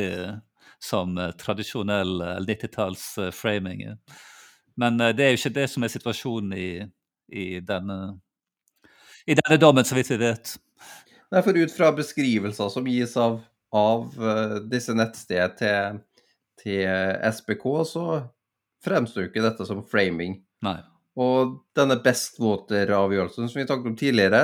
[0.83, 3.83] som eh, tradisjonell 90-talls-framing.
[3.83, 3.97] Eh,
[4.75, 6.69] Men eh, det er jo ikke det som er situasjonen i,
[7.33, 7.99] i, denne,
[9.27, 10.57] i denne dommen, så vidt vi vet.
[11.33, 13.39] Nei, for ut fra beskrivelser som gis av,
[13.73, 14.09] av
[14.69, 16.01] disse nettstedene til,
[16.61, 18.07] til, SPK, så
[18.85, 20.43] fremstår jo ikke dette som framing.
[20.67, 20.77] Nei.
[21.23, 24.43] Og denne best water-avgjørelsen som vi snakket om tidligere,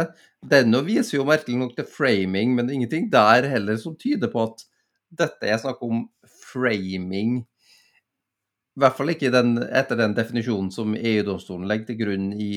[0.48, 4.32] den viser jo merkelig nok til framing, men det er ingenting der heller som tyder
[4.32, 4.64] på at
[5.08, 6.06] dette er snakk om
[6.52, 12.52] framing I hvert fall ikke den, etter den definisjonen som EU-domstolen legger til grunn i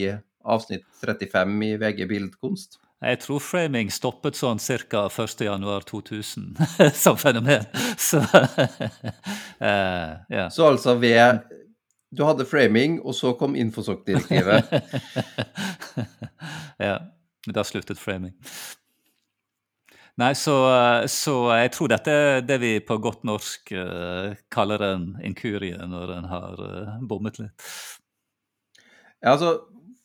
[0.46, 2.78] avsnitt 35 i VG Bildkunst.
[3.02, 5.08] Jeg tror framing stoppet sånn ca.
[5.10, 6.60] 1.1.2000
[7.04, 7.66] som fenomen.
[8.10, 8.22] Så,
[9.66, 10.50] uh, yeah.
[10.54, 11.42] Så altså ved
[12.12, 14.68] Du hadde framing, og så kom Infosok-direktivet?
[16.88, 16.98] ja.
[17.48, 18.36] Da sluttet framing.
[20.20, 20.54] Nei, så,
[21.08, 26.12] så, jeg tror dette er det vi på godt norsk uh, kaller en inkurie når
[26.18, 27.68] en har uh, bommet litt.
[29.22, 29.54] Ja, altså,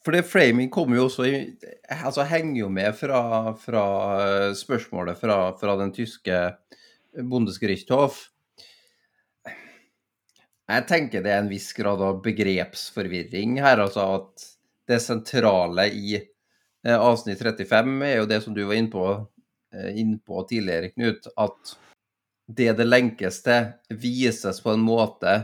[0.07, 1.34] for det framing kommer jo også i
[1.90, 3.20] altså Henger jo med fra,
[3.59, 3.84] fra
[4.22, 6.40] uh, spørsmålet fra, fra, den tyske
[7.16, 8.22] Bundesgerichtshof.
[10.66, 13.82] Jeg tenker det er en viss grad av begrepsforvirring her.
[13.82, 14.50] Altså at
[14.86, 16.20] det sentrale i
[16.86, 19.07] avsnitt 35 er jo det som du var inne på
[19.76, 21.76] Eh, innpå tidligere, Knut, at
[22.46, 25.34] det det lenkes til, vises på en måte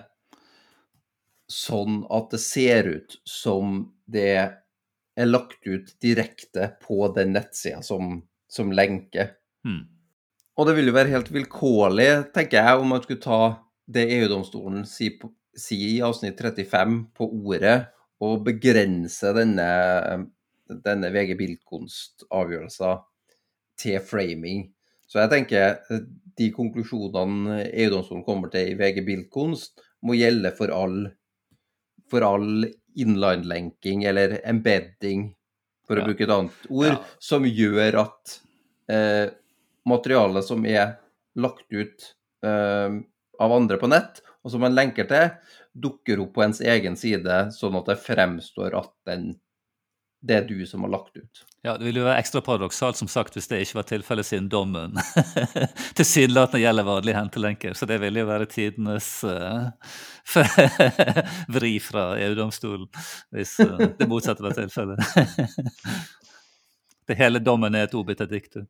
[1.53, 8.23] sånn at det ser ut som det er lagt ut direkte på den nettsida som,
[8.49, 9.35] som lenker.
[9.67, 9.83] Mm.
[10.57, 13.43] Og det vil jo være helt vilkårlig, tenker jeg, om man skulle ta
[13.93, 15.19] det EU-domstolen sier
[15.59, 17.91] si i avsnitt 35 på ordet,
[18.23, 19.67] og begrense denne,
[20.87, 23.03] denne VG Bildkunst-avgjørelsen
[23.79, 24.67] til framing.
[25.09, 26.05] Så jeg tenker eh,
[26.39, 31.05] de konklusjonene EU-domstolen kommer til i VG Bildkunst, må gjelde for all,
[32.11, 32.67] for all
[32.99, 35.31] inline-lenking eller embedding,
[35.87, 36.99] for å bruke et annet ord, ja.
[37.23, 38.37] som gjør at
[38.93, 39.29] eh,
[39.89, 40.97] materialet som er
[41.39, 42.09] lagt ut
[42.47, 42.99] eh,
[43.43, 45.31] av andre på nett, og som man lenker til,
[45.73, 49.33] dukker opp på ens egen side, sånn at det fremstår at den
[50.23, 51.45] det er du som har lagt ut.
[51.63, 54.49] Ja, Det ville jo være ekstra paradoksalt som sagt, hvis det ikke var tilfellet siden
[54.51, 54.95] dommen
[55.99, 57.75] tilsynelatende gjelder vanlige hentelenker.
[57.79, 59.71] Så det ville jo være tidenes uh,
[61.57, 62.87] vri fra EU-domstolen
[63.35, 64.99] hvis uh, det motsatte var tilfellet.
[67.11, 68.67] det hele dommen er et obit diktum.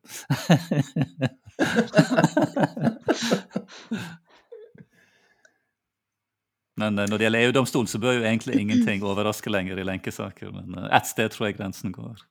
[6.83, 10.51] Men eh, når det gjelder EU-domstolen, så bør jo egentlig ingenting overraske lenger i lenkesaker.
[10.55, 12.25] Men eh, ett sted tror jeg grensen går.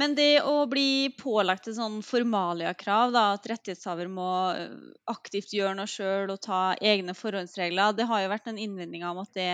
[0.00, 4.72] Men det å bli pålagt et sånn formalia-krav, at rettighetshaver må eh,
[5.10, 9.22] aktivt gjøre noe sjøl og ta egne forhåndsregler, det har jo vært en innvending om
[9.24, 9.52] at det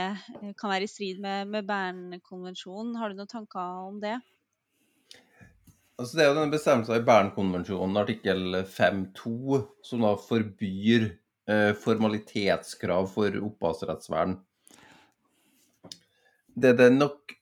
[0.60, 2.96] kan være i strid med, med Bernkonvensjonen.
[3.00, 4.18] Har du noen tanker om det?
[5.96, 11.06] Altså det er jo denne bestemmelsen i Bernkonvensjonen artikkel 5.2 som da forbyr
[11.46, 14.32] formalitetskrav for opphavsrettsvern.
[16.56, 17.36] Det det nok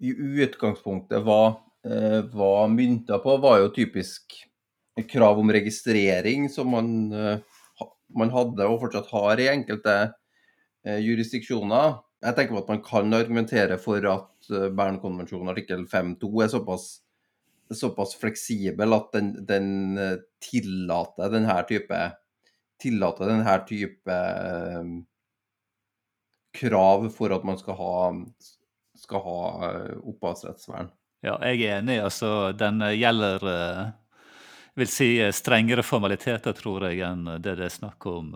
[0.00, 4.44] i utgangspunktet var, eh, var mynta på, var jo typisk
[5.08, 7.38] krav om registrering som man, eh,
[8.16, 9.96] man hadde og fortsatt har i enkelte
[10.84, 11.98] eh, jurisdiksjoner.
[12.22, 16.88] Jeg tenker på at man kan argumentere for at eh, Bernkonvensjonen artikkel 5.2 er såpass
[17.68, 21.98] såpass fleksibel at den, den eh, tillater denne type
[22.82, 24.90] tillater denne type eh,
[26.58, 27.94] krav for at man skal ha,
[28.98, 30.92] skal ha eh, opphavsrettsvern.
[31.26, 31.98] Ja, jeg er enig.
[32.02, 33.48] Altså, den eh, gjelder
[34.78, 38.28] vil si strengere formaliteter, tror jeg, enn det det er snakk om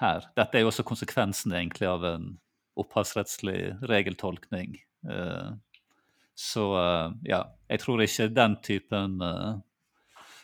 [0.00, 0.24] her.
[0.38, 2.30] Dette er jo også konsekvensen egentlig av en
[2.80, 4.78] opphavsrettslig regeltolkning.
[6.32, 6.64] Så
[7.28, 9.20] ja, jeg tror ikke den typen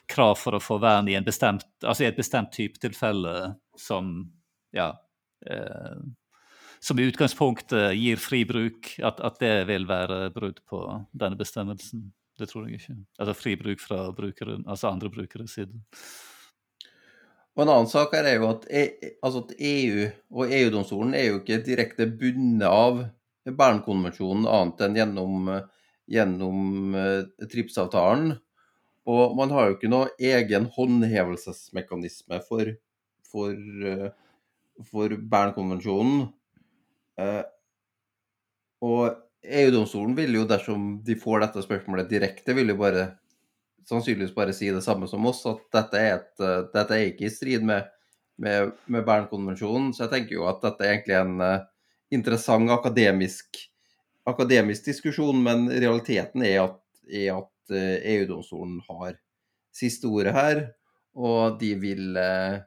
[0.09, 3.35] krav for å få vern i, en bestemt, altså i et bestemt type tilfelle
[3.79, 4.15] som
[4.75, 4.93] ja,
[5.47, 5.99] eh,
[6.81, 12.09] som i utgangspunktet gir fri bruk, at, at det vil være brudd på denne bestemmelsen.
[12.39, 12.97] Det tror jeg ikke.
[13.19, 15.75] Altså fri bruk fra brukeren, altså andre brukeres side.
[17.59, 21.41] Og En annen sak er jo at, E- altså at EU og EU-domstolen er jo
[21.41, 23.03] ikke direkte bundet av
[23.49, 25.49] Bernkonvensjonen annet enn gjennom,
[26.07, 28.37] gjennom eh, TRIPS-avtalen.
[29.09, 32.75] Og man har jo ikke noe egen håndhevelsesmekanisme for,
[33.25, 33.55] for,
[33.93, 34.11] eh,
[34.91, 36.27] for Bernkonvensjonen.
[37.19, 37.45] Eh,
[38.81, 43.09] Og EU-domstolen vil jo, dersom de får dette spørsmålet direkte, vil jo bare
[43.89, 47.27] sannsynligvis bare si det samme som oss, at dette er, et, eh, dette er ikke
[47.27, 47.89] i strid med,
[48.39, 49.91] med, med Bernkonvensjonen.
[49.97, 51.67] Så jeg tenker jo at dette er egentlig en
[52.15, 53.65] interessant akademisk,
[54.29, 56.79] akademisk diskusjon, men realiteten er at,
[57.09, 59.16] er at eh, EU-domstolen har
[59.75, 60.61] siste ordet her,
[61.19, 62.61] og de vil, eh,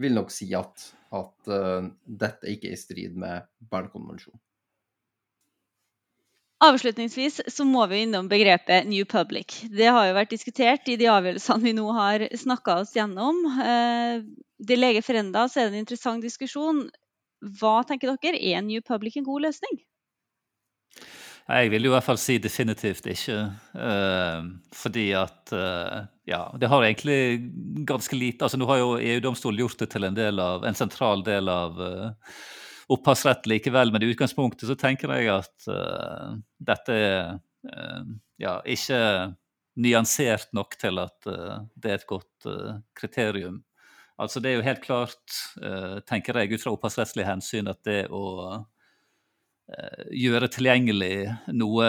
[0.00, 1.90] vil nok si at, at eh,
[2.24, 4.40] dette ikke er i strid med Bernkonvensjonen.
[6.64, 9.58] Avslutningsvis så må vi innom begrepet New Public.
[9.68, 13.42] Det har jo vært diskutert i de avgjørelsene vi nå har snakka oss gjennom.
[14.56, 16.86] Det lege ferenda så er det en interessant diskusjon.
[17.58, 18.40] Hva tenker dere?
[18.40, 19.82] Er New Public en god løsning?
[21.44, 23.38] Jeg vil jo i hvert fall si definitivt ikke.
[23.76, 27.50] eh, fordi at eh, Ja, det har egentlig
[27.84, 31.20] ganske lite altså Nå har jo EU-domstolen gjort det til en, del av, en sentral
[31.26, 32.32] del av uh,
[32.88, 36.34] opphavsrett likevel, men i utgangspunktet så tenker jeg at eh,
[36.68, 37.20] dette er
[37.72, 38.02] eh,
[38.42, 38.98] ja, ikke
[39.80, 43.62] nyansert nok til at eh, det er et godt eh, kriterium.
[44.20, 48.04] Altså Det er jo helt klart, eh, tenker jeg, ut fra opphavsrettslige hensyn, at det
[48.14, 48.60] å eh,
[50.12, 51.86] gjøre tilgjengelig noe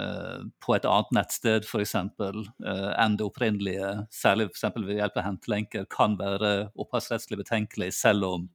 [0.00, 1.94] uh, på et annet nettsted f.eks.
[2.18, 2.46] Uh,
[2.96, 8.46] enn det opprinnelige, særlig for ved hjelp av hentelenker, kan være opphavsrettslig betenkelig, selv om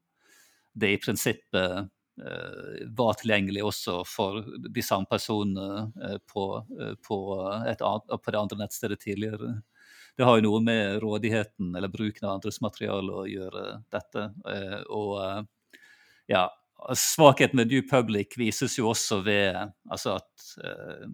[0.74, 6.48] det i prinsippet uh, var tilgjengelig også for de samme personene uh, på,
[6.80, 7.20] eh, på,
[7.70, 9.60] et annet, på det andre nettstedet tidligere.
[10.18, 13.64] Det har jo noe med rådigheten eller bruken av andres materiale å gjøre,
[13.94, 14.28] dette.
[14.50, 15.40] Eh, og eh,
[16.30, 16.44] ja,
[16.96, 19.60] svakheten med New Public vises jo også ved
[19.92, 21.06] altså at eh,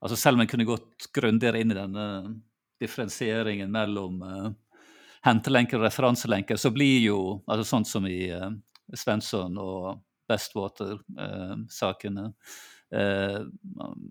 [0.00, 2.06] altså Selv om en kunne gått grundigere inn i denne
[2.80, 4.48] differensieringen mellom eh,
[5.26, 8.50] hentelenker og referanselenker, så blir jo altså sånn som i eh,
[8.94, 12.24] Svensson og Bestwater-sakene
[12.94, 13.40] eh,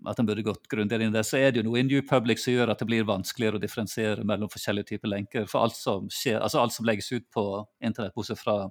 [0.08, 1.24] At en burde gått grundigere inn i det.
[1.28, 3.62] Så er det jo noe i New Public som gjør at det blir vanskeligere å
[3.62, 5.46] differensiere mellom forskjellige typer lenker.
[5.50, 7.46] For alt som skjer, altså alt som legges ut på
[7.84, 8.66] internett, bortsett fra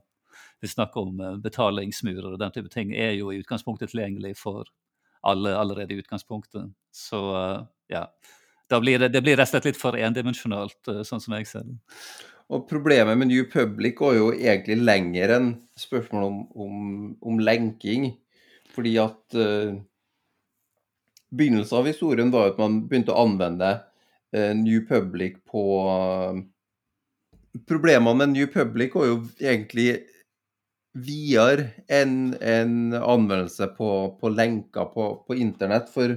[0.62, 4.70] vi snakker om eh, betalingsmurer og den type ting, er jo i utgangspunktet tilgjengelig for
[5.26, 6.70] alle allerede i utgangspunktet.
[6.94, 7.62] Så eh,
[7.96, 8.08] ja.
[8.70, 11.68] Blir det, det blir rett og slett litt for endimensjonalt, eh, sånn som jeg ser
[11.68, 11.78] det.
[12.54, 16.80] Og problemet med New Public går jo egentlig lenger enn spørsmålet om, om,
[17.26, 18.12] om lenking.
[18.76, 19.78] Fordi at uh,
[21.36, 23.72] Begynnelsen av historien var at man begynte å anvende
[24.36, 26.44] uh, New Public på uh,
[27.66, 29.88] Problemene med New Public går jo egentlig
[30.96, 33.90] videre enn en anvendelse på,
[34.22, 35.90] på lenker på, på internett.
[35.92, 36.16] For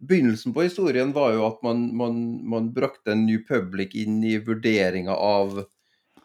[0.00, 4.38] begynnelsen på historien var jo at man, man, man brakte en New Public inn i
[4.44, 5.62] vurderinga av,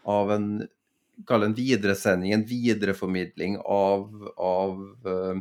[0.08, 0.50] av en
[1.24, 5.38] Kall en videresending, en videreformidling av, av uh,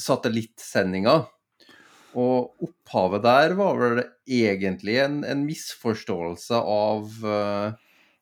[0.00, 1.26] satellittsendinger.
[2.16, 7.76] Og opphavet der var vel egentlig en, en misforståelse av uh,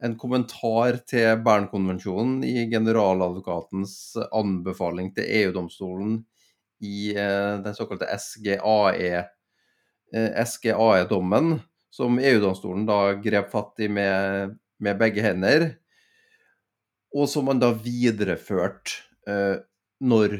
[0.05, 3.94] en kommentar til Bernkonvensjonen i generaladvokatens
[4.32, 6.20] anbefaling til EU-domstolen
[6.80, 11.59] i uh, den såkalte SGAE eh, SGAE-dommen,
[11.92, 15.66] som EU-domstolen da grep fatt i med, med, begge hender,
[17.12, 19.61] og som man da videreførte eh,
[20.01, 20.38] når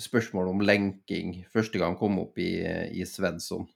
[0.00, 2.62] spørsmålet om lenking første gang kom opp i,
[2.96, 3.68] i Svensson.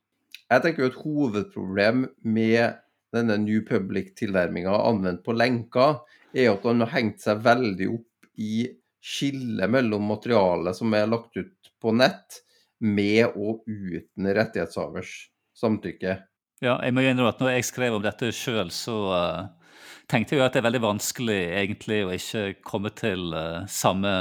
[0.46, 2.78] Jeg tenker jo et hovedproblem med
[3.14, 6.00] denne New Public-tilnærminga anvendt på lenker,
[6.36, 8.66] er at han har hengt seg veldig opp i
[9.06, 12.42] skillet mellom materialet som er lagt ut på nett,
[12.78, 15.12] med og uten rettighetshavers
[15.56, 16.18] samtykke.
[16.60, 19.70] Ja, jeg må innrømme at når jeg skrev om dette sjøl, så uh,
[20.10, 24.12] tenkte jeg at det er veldig vanskelig egentlig å ikke komme til uh, samme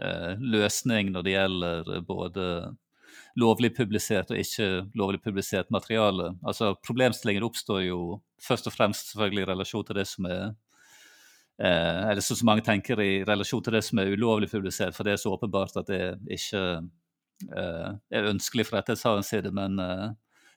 [0.00, 2.48] uh, løsning når det gjelder både
[3.40, 4.66] lovlig publisert og ikke
[4.98, 6.32] lovlig publisert materiale.
[6.46, 8.00] Altså Problemstillingen oppstår jo
[8.42, 10.42] først og fremst selvfølgelig i relasjon til det som er
[11.58, 15.14] eh, Eller som mange tenker i relasjon til det som er ulovlig publisert, for det
[15.14, 16.64] er så åpenbart at det ikke
[17.50, 19.54] eh, er ønskelig fra rettighetshaverens side.
[19.54, 20.10] Men eh,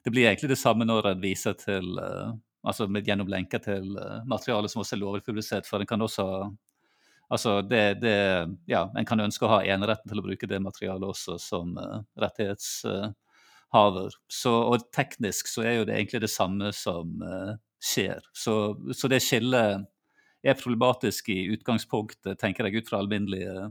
[0.04, 3.96] det blir egentlig det samme når en viser til eh, altså med, gjennom lenker til
[3.98, 5.68] uh, materiale som også er lovlig publisert.
[5.68, 6.26] For en kan også
[7.28, 8.16] Altså det, det,
[8.70, 12.00] ja, En kan ønske å ha eneretten til å bruke det materialet også som uh,
[12.20, 14.16] rettighetshaver.
[14.32, 17.52] Så, og teknisk så er jo det egentlig det samme som uh,
[17.84, 18.24] skjer.
[18.32, 18.54] Så,
[18.94, 19.84] så, det skillet
[20.42, 23.68] er problematisk i utgangspunktet, tenker jeg, ut fra alminnelige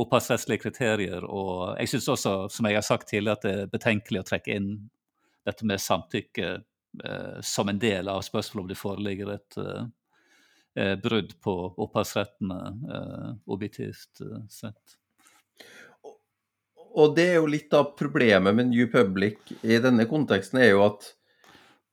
[0.00, 1.26] opphavsrettslige kriterier.
[1.28, 4.56] Og jeg syns også, som jeg har sagt tidligere, at det er betenkelig å trekke
[4.56, 4.72] inn
[5.46, 9.88] dette med samtykke uh, som en del av spørsmålet om det foreligger et eh,
[11.02, 12.58] brudd på opphavsrettene
[12.94, 14.96] eh, objektivt eh, sett.
[16.90, 20.84] Og det er jo litt av problemet med New Public i denne konteksten, er jo
[20.88, 21.12] at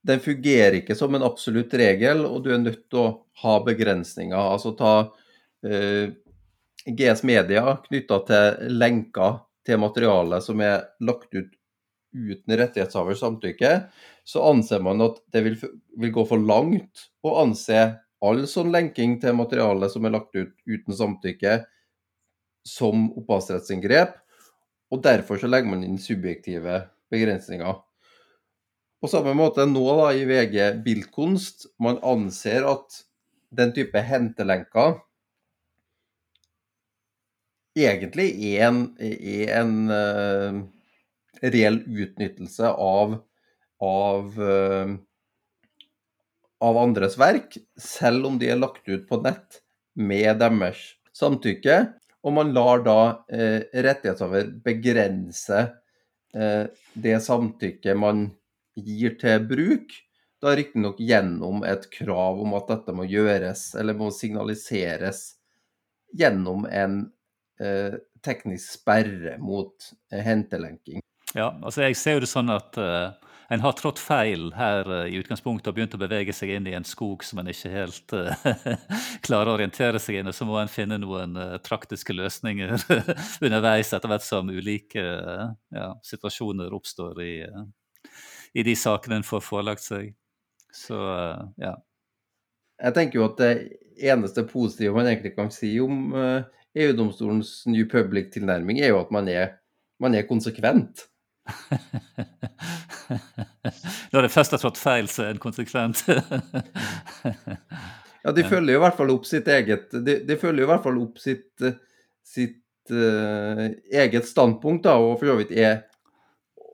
[0.07, 3.11] den fungerer ikke som en absolutt regel, og du er nødt til å
[3.43, 4.37] ha begrensninger.
[4.37, 4.93] Altså ta
[5.65, 6.13] eh,
[6.87, 11.53] GS Media knytta til lenker til materiale som er lagt ut
[12.17, 13.71] uten rettighetshavers samtykke,
[14.23, 15.57] så anser man at det vil,
[15.99, 17.81] vil gå for langt å anse
[18.23, 21.59] all sånn lenking til materiale som er lagt ut uten samtykke,
[22.67, 24.15] som opphavsrettsinngrep.
[24.91, 27.81] Og derfor så legger man inn subjektive begrensninger.
[28.97, 33.03] På samme måte nå da i VG Bildkunst, man anser at
[33.53, 34.97] den type hentelenker
[37.77, 40.57] egentlig er en, er en uh,
[41.43, 43.19] reell utnyttelse av,
[43.85, 44.95] av uh,
[46.63, 49.61] av andres verk, selv om de er lagt ut på nett
[49.97, 50.81] med deres
[51.17, 51.77] samtykke.
[52.25, 52.99] Og man lar da
[53.31, 55.61] eh, rettighetshaver begrense
[56.33, 56.65] eh,
[56.97, 58.27] det samtykket man
[58.77, 59.93] gir til bruk.
[60.41, 65.23] Da riktignok gjennom et krav om at dette må gjøres, eller må signaliseres
[66.17, 66.99] gjennom en
[67.61, 71.01] eh, teknisk sperre mot eh, hentelenking.
[71.35, 73.11] Ja, altså jeg ser jo det sånn at uh,
[73.49, 76.75] en har trådt feil her uh, i utgangspunktet og begynt å bevege seg inn i
[76.75, 78.47] en skog som en ikke helt uh,
[79.27, 80.35] klarer å orientere seg inn i.
[80.35, 82.75] Så må en finne noen praktiske løsninger
[83.45, 87.33] underveis etter hvert som ulike ja, situasjoner oppstår i,
[88.53, 90.11] i, de sakene en får forelagt seg.
[90.75, 90.99] Så
[91.61, 91.77] ja.
[92.83, 93.53] Jeg tenker jo at det
[94.11, 96.11] eneste positive man egentlig kan si om
[96.77, 99.55] EU-domstolens New Public-tilnærming, er jo at man er,
[100.03, 101.07] man er konsekvent.
[104.13, 106.03] Når det først har trådt feil, så er en konsekvent.
[108.23, 110.71] ja, de følger jo i hvert fall opp sitt eget De, de følger jo i
[110.71, 111.67] hvert fall opp sitt,
[112.27, 115.85] sitt uh, eget standpunkt, da, og for så vidt er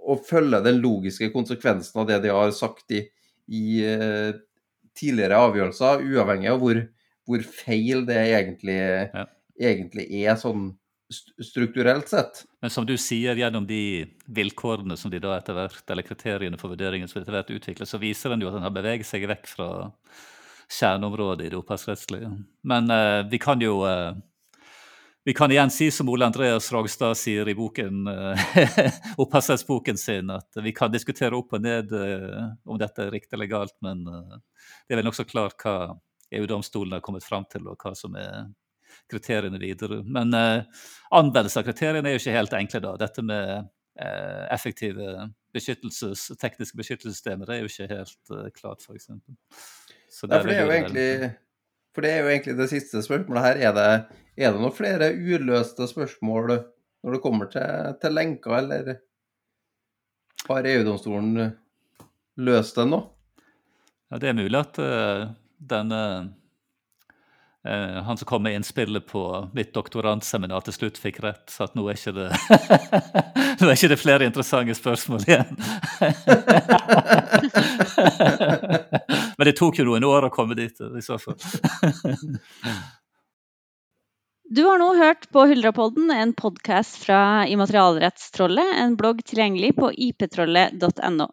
[0.03, 3.05] å følge den logiske konsekvensen av det de har sagt i,
[3.47, 4.33] i uh,
[4.97, 6.81] tidligere avgjørelser, uavhengig av hvor,
[7.29, 8.79] hvor feil det egentlig,
[9.13, 9.27] ja.
[9.71, 10.73] egentlig er sånn
[11.13, 12.43] strukturelt sett.
[12.61, 16.73] Men som du sier, gjennom de vilkårene som de da etter hvert, eller kriteriene for
[16.73, 19.49] vurderingen som etter hvert utvikler, så viser den jo at den har beveget seg vekk
[19.51, 19.69] fra
[20.73, 22.29] kjerneområdet i det opphavsrettslige.
[22.69, 24.13] Men eh, vi kan jo eh,
[25.25, 28.39] vi kan igjen si som Ole Andreas Ragstad sier i boken, uh,
[29.23, 33.47] opphavsrettsboken sin, at vi kan diskutere opp og ned uh, om dette er riktig eller
[33.47, 34.35] galt, men uh,
[34.83, 35.95] det er vel nokså klart hva
[36.33, 38.49] EU-domstolen har kommet fram til, og hva som er
[39.13, 40.01] kriteriene videre.
[40.03, 40.83] Men eh,
[41.13, 42.83] anvendelse av kriteriene er jo ikke helt enkle.
[42.83, 42.97] da.
[43.05, 49.09] Dette med eh, effektive beskyttelses, tekniske beskyttelsessystemer det er jo ikke helt eh, klart, f.eks.
[49.13, 49.17] Ja,
[50.19, 51.31] for, det er jo egentlig,
[51.93, 53.63] for det er jo egentlig det siste spørsmålet her.
[53.69, 53.89] Er det,
[54.37, 56.55] er det noen flere uløste spørsmål
[57.03, 58.93] når det kommer til, til lenker, eller
[60.47, 61.51] har EU-domstolen
[62.43, 63.01] løst det nå?
[64.11, 65.99] Ja, Det er mulig at uh, denne
[67.63, 71.45] han som kom med innspillet på mitt doktorantseminar til slutt, fikk rett.
[71.49, 72.29] Så at nå er ikke det,
[73.61, 75.55] nå er ikke det flere interessante spørsmål igjen.
[79.37, 81.39] Men det tok jo noen år å komme dit, i så fall.
[84.53, 91.29] Du har nå hørt på Huldrapodden, en podkast fra Immaterialrettstrollet, en blogg tilgjengelig på iptrollet.no.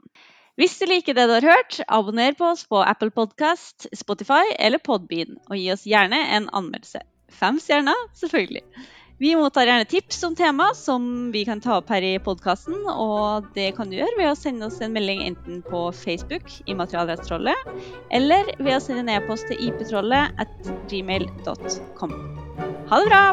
[0.60, 4.76] Hvis du liker det du har hørt, abonner på oss på Apple Podcast, Spotify eller
[4.84, 7.00] Podbean, og gi oss gjerne en anmeldelse.
[7.32, 8.60] Fem stjerner, selvfølgelig.
[9.24, 13.48] Vi mottar gjerne tips om tema som vi kan ta opp her i podkasten, og
[13.56, 17.72] det kan du gjøre ved å sende oss en melding enten på Facebook i Materialrettstrollet,
[18.12, 22.18] eller ved å sende en e-post til iptrollet at gmail.com.
[22.92, 23.24] Ha det bra!